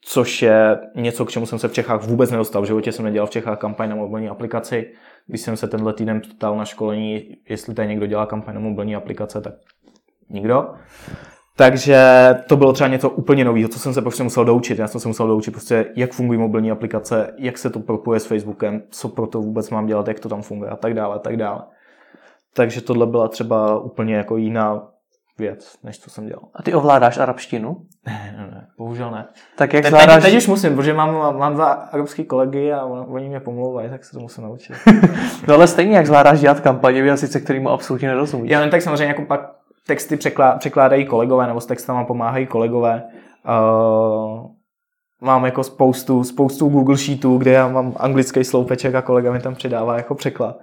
[0.00, 2.62] což je něco, k čemu jsem se v Čechách vůbec nedostal.
[2.62, 4.92] V životě jsem nedělal v Čechách kampaň na mobilní aplikaci.
[5.26, 8.96] Když jsem se tenhle týden ptal na školení, jestli tady někdo dělá kampaň na mobilní
[8.96, 9.54] aplikace, tak
[10.30, 10.68] nikdo.
[11.56, 12.04] Takže
[12.48, 14.78] to bylo třeba něco úplně nového, co jsem se prostě musel doučit.
[14.78, 18.26] Já jsem se musel doučit prostě, jak fungují mobilní aplikace, jak se to propuje s
[18.26, 21.18] Facebookem, co pro to vůbec mám dělat, jak to tam funguje a tak dále, a
[21.18, 21.62] tak dále.
[22.54, 24.82] Takže tohle byla třeba úplně jako jiná
[25.38, 26.42] věc, než co jsem dělal.
[26.54, 27.76] A ty ovládáš arabštinu?
[28.06, 29.28] Ne, ne, ne, bohužel ne.
[29.56, 30.22] Tak jak zvládáš...
[30.22, 33.90] teď, teď už musím, protože mám, mám dva arabský kolegy a on- oni mě pomlouvají,
[33.90, 34.76] tak se to musím naučit.
[35.48, 38.50] No ale stejně jak zvládáš dělat kampaně v jazyce, kterým absolutně nerozumíš.
[38.50, 39.59] Já jen tak samozřejmě jako pak
[39.90, 43.02] texty překlá, překládají kolegové, nebo s textama pomáhají kolegové.
[43.48, 44.46] Uh,
[45.20, 49.54] mám jako spoustu, spoustu Google Sheetů, kde já mám anglický sloupeček a kolega mi tam
[49.54, 50.58] přidává jako překlad.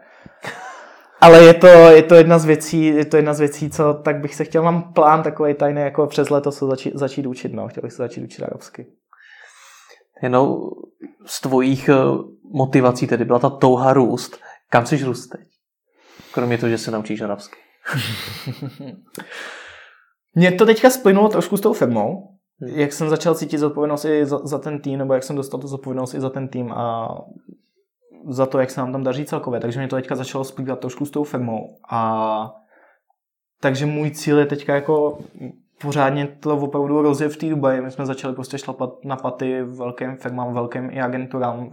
[1.21, 4.19] Ale je to, je to jedna z věcí, je to jedna z věcí, co tak
[4.21, 7.67] bych se chtěl, mám plán takový tajný, jako přes leto se začít, začít učit, no,
[7.67, 8.85] chtěl bych se začít učit arabsky.
[10.23, 10.57] Jenom
[11.25, 11.95] z tvojich eh,
[12.51, 14.39] motivací tedy byla ta touha růst.
[14.69, 15.41] Kam chceš růst teď?
[16.33, 17.66] Kromě toho, že se naučíš arabsky.
[20.35, 24.37] Mně to teďka splynulo trošku s tou firmou, jak jsem začal cítit zodpovědnost i za,
[24.43, 27.17] za ten tým, nebo jak jsem dostal tu zodpovědnost i za ten tým a
[28.29, 29.59] za to, jak se nám tam daří celkově.
[29.59, 31.77] Takže mě to teďka začalo splývat trošku s tou firmou.
[31.89, 32.51] A
[33.61, 35.17] takže můj cíl je teďka jako
[35.81, 37.81] pořádně to opravdu rozjet v té Dubaji.
[37.81, 41.69] My jsme začali prostě šlapat na paty velkým firmám, velkým i agenturám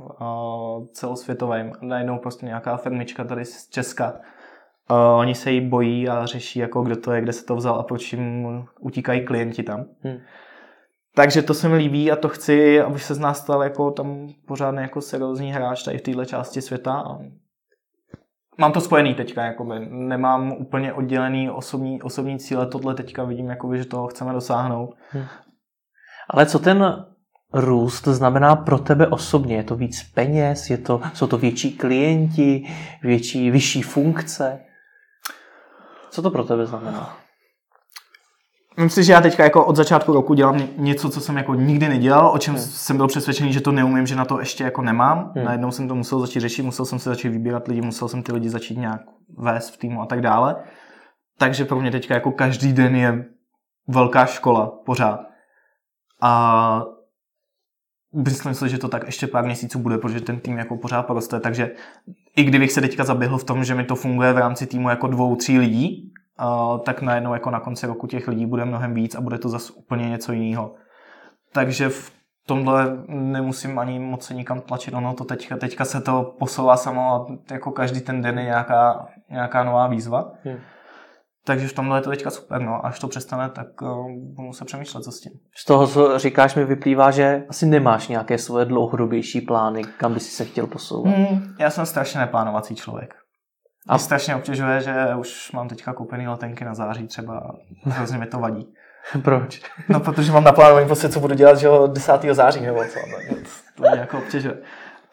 [0.93, 1.73] celosvětovým.
[1.83, 4.21] Najednou prostě nějaká firmička tady z Česka
[4.91, 7.75] Uh, oni se jí bojí a řeší, jako kdo to je, kde se to vzal
[7.75, 8.47] a proč jim
[8.81, 9.85] utíkají klienti tam.
[10.03, 10.19] Hmm.
[11.15, 14.29] Takže to se mi líbí a to chci, aby se z nás stal jako tam
[14.47, 16.93] pořádný jako seriózní hráč tady v této části světa.
[16.93, 17.19] A
[18.59, 19.75] mám to spojený teďka, jakoby.
[19.91, 24.95] nemám úplně oddělený osobní, osobní cíle, tohle teďka vidím, jakoby, že toho chceme dosáhnout.
[26.31, 27.07] Ale co ten
[27.53, 29.57] růst znamená pro tebe osobně?
[29.57, 30.71] Je to víc peněz?
[30.71, 32.67] Je to, jsou to větší klienti?
[33.03, 34.61] Větší, vyšší funkce?
[36.15, 37.17] Co to pro tebe znamená?
[38.77, 41.55] Myslím si, že já teďka jako od začátku roku dělám ně- něco, co jsem jako
[41.55, 44.83] nikdy nedělal, o čem jsem byl přesvědčený, že to neumím, že na to ještě jako
[44.83, 45.33] nemám.
[45.35, 45.45] Hmm.
[45.45, 48.33] Najednou jsem to musel začít řešit, musel jsem se začít vybírat lidi, musel jsem ty
[48.33, 49.01] lidi začít nějak
[49.39, 50.57] vést v týmu a tak dále.
[51.39, 53.25] Takže pro mě teďka jako každý den je
[53.89, 55.21] velká škola pořád.
[56.23, 56.83] A
[58.15, 61.41] myslím si, že to tak ještě pár měsíců bude, protože ten tým jako pořád poroste,
[61.41, 61.71] takže
[62.37, 65.07] i kdybych se teďka zaběhl v tom, že mi to funguje v rámci týmu jako
[65.07, 66.13] dvou, tří lidí,
[66.85, 69.73] tak najednou jako na konci roku těch lidí bude mnohem víc a bude to zase
[69.73, 70.75] úplně něco jiného.
[71.53, 72.13] Takže v
[72.47, 77.15] tomhle nemusím ani moc se nikam tlačit, ono to teďka, teďka se to posouvá samo
[77.15, 80.33] a jako každý ten den je nějaká, nějaká nová výzva.
[80.45, 80.57] Hmm.
[81.47, 82.87] Takže v tomhle je to teďka super, no.
[82.87, 83.89] Až to přestane, tak uh,
[84.37, 85.33] budu se přemýšlet, co s tím.
[85.57, 90.21] Z toho, co říkáš, mi vyplývá, že asi nemáš nějaké svoje dlouhodobější plány, kam by
[90.21, 91.15] si se chtěl posouvat.
[91.15, 93.15] Hmm, já jsem strašně neplánovací člověk.
[93.89, 97.41] A mě strašně obtěžuje, že už mám teďka koupený letenky na září třeba,
[97.83, 98.75] hrozně mi to vadí.
[99.23, 99.63] Proč?
[99.89, 102.13] No, protože mám naplánovaný prostě, co budu dělat, že jo, 10.
[102.33, 102.99] září nebo co.
[103.11, 103.37] No,
[103.77, 104.57] to mě jako obtěžuje.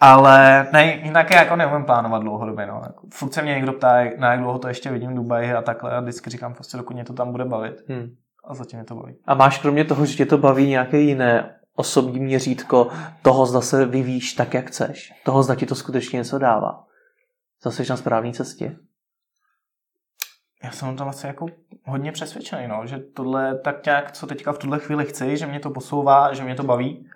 [0.02, 2.68] Ale ne, jinak jako neumím plánovat dlouhodobě.
[2.68, 2.82] No.
[2.84, 5.62] Jako, furt se mě někdo ptá, na jak dlouho to ještě vidím v Dubaji a
[5.62, 7.84] takhle a vždycky říkám prostě, dokud mě to tam bude bavit.
[7.88, 8.16] Hmm.
[8.43, 9.16] A zatím mě to baví.
[9.26, 12.88] A máš kromě toho, že tě to baví nějaké jiné osobní měřítko
[13.22, 15.14] toho, zda se vyvíjíš tak, jak chceš.
[15.26, 16.84] Toho, zda ti to skutečně něco dává.
[17.64, 18.78] Zase na správné cestě.
[20.64, 21.45] Já jsem tam vlastně jako
[21.86, 25.60] hodně přesvědčený, no, že tohle tak nějak, co teďka v tuhle chvíli chci, že mě
[25.60, 27.10] to posouvá, že mě to baví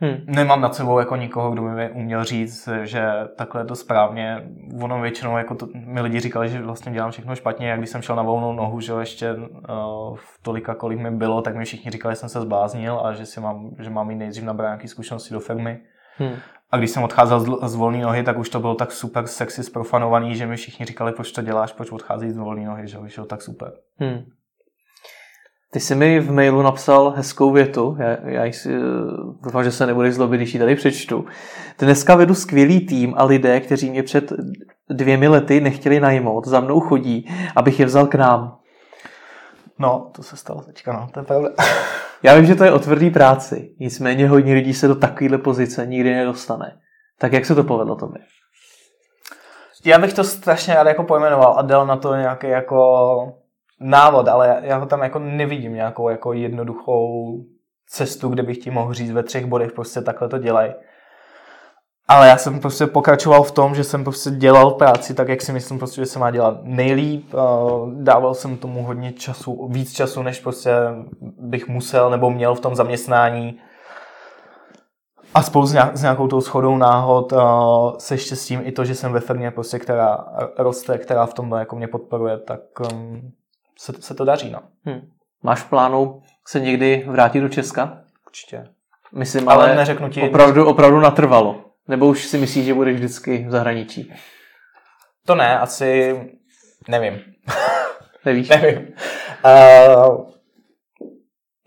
[0.00, 0.16] Hmm.
[0.26, 4.48] Nemám nad sebou jako nikoho, kdo by mi uměl říct, že takhle je to správně.
[4.82, 7.68] Ono většinou jako to, mi lidi říkali, že vlastně dělám všechno špatně.
[7.68, 11.42] Jak když jsem šel na volnou nohu, že ještě uh, v tolika, kolik mi bylo,
[11.42, 14.16] tak mi všichni říkali, že jsem se zbláznil a že, si mám, že mám mít
[14.16, 15.80] nejdřív nabrat nějaké zkušenosti do firmy.
[16.18, 16.34] Hmm.
[16.70, 19.62] A když jsem odcházel z, z volné nohy, tak už to bylo tak super sexy
[19.62, 23.24] sprofanovaný, že mi všichni říkali, proč to děláš, proč odcházíš z volné nohy, že vyšlo
[23.24, 23.72] tak super.
[23.98, 24.24] Hmm.
[25.72, 28.68] Ty jsi mi v mailu napsal hezkou větu, já, já si,
[29.42, 31.24] doufám, že se nebudeš zlobit, když ji tady přečtu.
[31.78, 34.32] Dneska vedu skvělý tým a lidé, kteří mě před
[34.90, 38.58] dvěmi lety nechtěli najmout, za mnou chodí, abych je vzal k nám.
[39.78, 41.48] No, to se stalo teďka, no, to je pravda.
[42.22, 45.86] Já vím, že to je o tvrdý práci, nicméně hodně lidí se do takovéhle pozice
[45.86, 46.78] nikdy nedostane.
[47.18, 48.22] Tak jak se to povedlo tobě?
[49.84, 53.32] Já bych to strašně rád jako pojmenoval a dal na to nějaký jako
[53.80, 57.36] návod, ale já ho tam jako nevidím nějakou jako jednoduchou
[57.88, 60.74] cestu, kde bych ti mohl říct ve třech bodech prostě takhle to dělej.
[62.08, 65.52] Ale já jsem prostě pokračoval v tom, že jsem prostě dělal práci tak, jak si
[65.52, 67.34] myslím prostě, že se má dělat nejlíp.
[67.94, 70.72] Dával jsem tomu hodně času, víc času, než prostě
[71.38, 73.58] bych musel nebo měl v tom zaměstnání.
[75.34, 77.32] A spolu s, nějakou tou schodou náhod
[77.98, 80.24] se štěstím i to, že jsem ve firmě, prostě, která
[80.58, 82.60] roste, která v tom jako mě podporuje, tak
[82.92, 83.32] um,
[83.78, 84.50] se, se to daří.
[84.50, 84.60] No.
[84.84, 85.10] Hmm.
[85.42, 88.02] Máš v plánu se někdy vrátit do Česka?
[88.26, 88.64] Určitě.
[89.12, 90.22] Myslím, ale, ale neřeknu ti...
[90.22, 91.64] opravdu, opravdu natrvalo.
[91.88, 94.12] Nebo už si myslíš, že budeš vždycky v zahraničí?
[95.26, 96.20] To ne, asi
[96.88, 97.22] nevím.
[98.24, 98.48] Nevíš?
[98.48, 98.94] nevím.
[99.44, 100.30] Uh,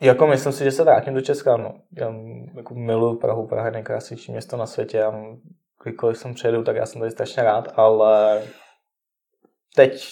[0.02, 1.58] jako myslím si, že se vrátím do Česka.
[1.58, 1.74] No.
[1.92, 2.14] Já
[2.56, 3.48] jako miluji Prahu.
[3.48, 4.98] Praha je nejkrásnější město na světě.
[4.98, 5.14] Já,
[5.84, 8.42] kdykoliv jsem přijedu, tak já jsem tady strašně rád, ale
[9.76, 10.06] teď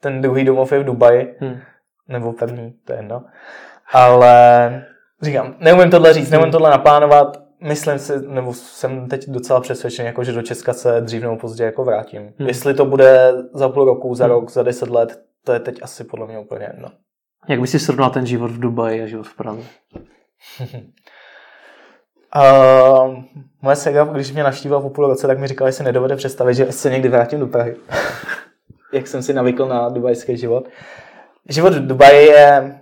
[0.00, 1.58] ten druhý domov je v Dubaji, hmm.
[2.08, 3.24] nebo první, to je jedno.
[3.92, 4.84] Ale
[5.22, 10.24] říkám, neumím tohle říct, neumím tohle naplánovat, myslím si, nebo jsem teď docela přesvědčený, jako,
[10.24, 12.22] že do Česka se dřív nebo později jako vrátím.
[12.38, 12.48] Hmm.
[12.48, 14.34] Jestli to bude za půl roku, za hmm.
[14.34, 16.88] rok, za deset let, to je teď asi podle mě úplně jedno.
[17.48, 19.62] Jak bys si srovnal ten život v Dubaji a život v Praze?
[22.36, 23.16] Uh,
[23.62, 26.54] moje sega, když mě navštívila po půl roce, tak mi říkala, že se nedovede představit,
[26.54, 27.76] že se někdy vrátím do Prahy
[28.96, 30.68] jak jsem si navykl na dubajský život.
[31.48, 32.80] Život v Dubaji je,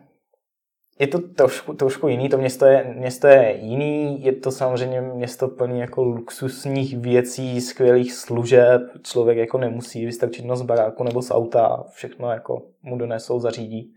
[0.99, 5.49] je to trošku, trošku jiný, to město je, město je jiný, je to samozřejmě město
[5.49, 11.31] plné jako luxusních věcí, skvělých služeb, člověk jako nemusí vystrčit nos z baráku nebo z
[11.31, 13.95] auta, všechno jako mu donesou, zařídí.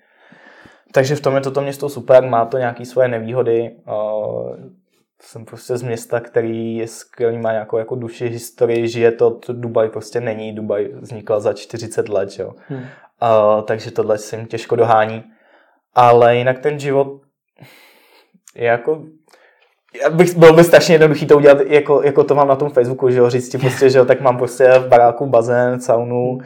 [0.91, 3.75] Takže v tom je toto město super, má to nějaké svoje nevýhody,
[5.21, 9.53] jsem prostě z města, který je skvělý, má nějakou jako duši, historii, žije to, to
[9.53, 12.53] Dubaj prostě není, Dubaj vznikla za 40 let, jo.
[12.67, 12.79] Hmm.
[12.79, 15.23] Uh, takže tohle se jim těžko dohání.
[15.95, 17.21] Ale jinak ten život
[18.55, 19.03] je jako
[20.01, 23.09] já bych, bylo by strašně jednoduchý to udělat, jako, jako to mám na tom Facebooku,
[23.09, 26.37] že jo, říct ti prostě, že jo, tak mám prostě v baráku bazén, saunu,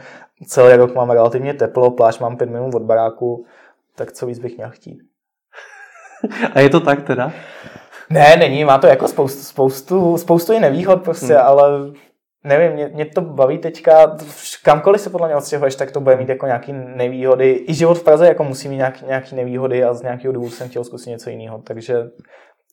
[0.46, 3.46] celý rok mám relativně teplo, pláž mám pět minut od baráku,
[3.96, 4.98] tak co víc bych měl chtít.
[6.54, 7.32] A je to tak teda?
[8.12, 11.46] Ne, není, má to jako spoustu, spoustu, spoustu i nevýhod prostě, hmm.
[11.46, 11.70] ale
[12.44, 14.16] nevím, mě, mě, to baví teďka,
[14.62, 17.64] kamkoliv se podle mě odstěhuješ, tak to bude mít jako nějaký nevýhody.
[17.68, 20.68] I život v Praze jako musí mít nějaký, nějaký nevýhody a z nějakého důvodu jsem
[20.68, 21.96] chtěl zkusit něco jiného, takže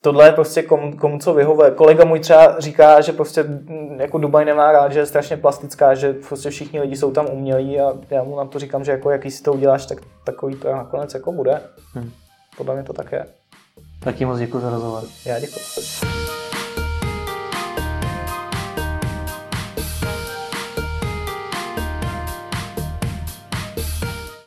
[0.02, 1.72] tohle je prostě komu, komu co vyhovuje.
[1.72, 5.96] Kolega můj třeba říká, že prostě mm, jako Dubaj nemá rád, že je strašně plastická,
[5.96, 9.12] že prostě všichni lidi jsou tam umělí a já mu na to říkám, že jako
[9.12, 11.62] jaký si to uděláš, tak takový to nakonec jako bude.
[11.94, 12.12] Hmm.
[12.58, 13.26] Podle mě to tak je.
[14.00, 15.04] Tak moc děkuji za rozhovor.
[15.26, 16.29] Já děkuji.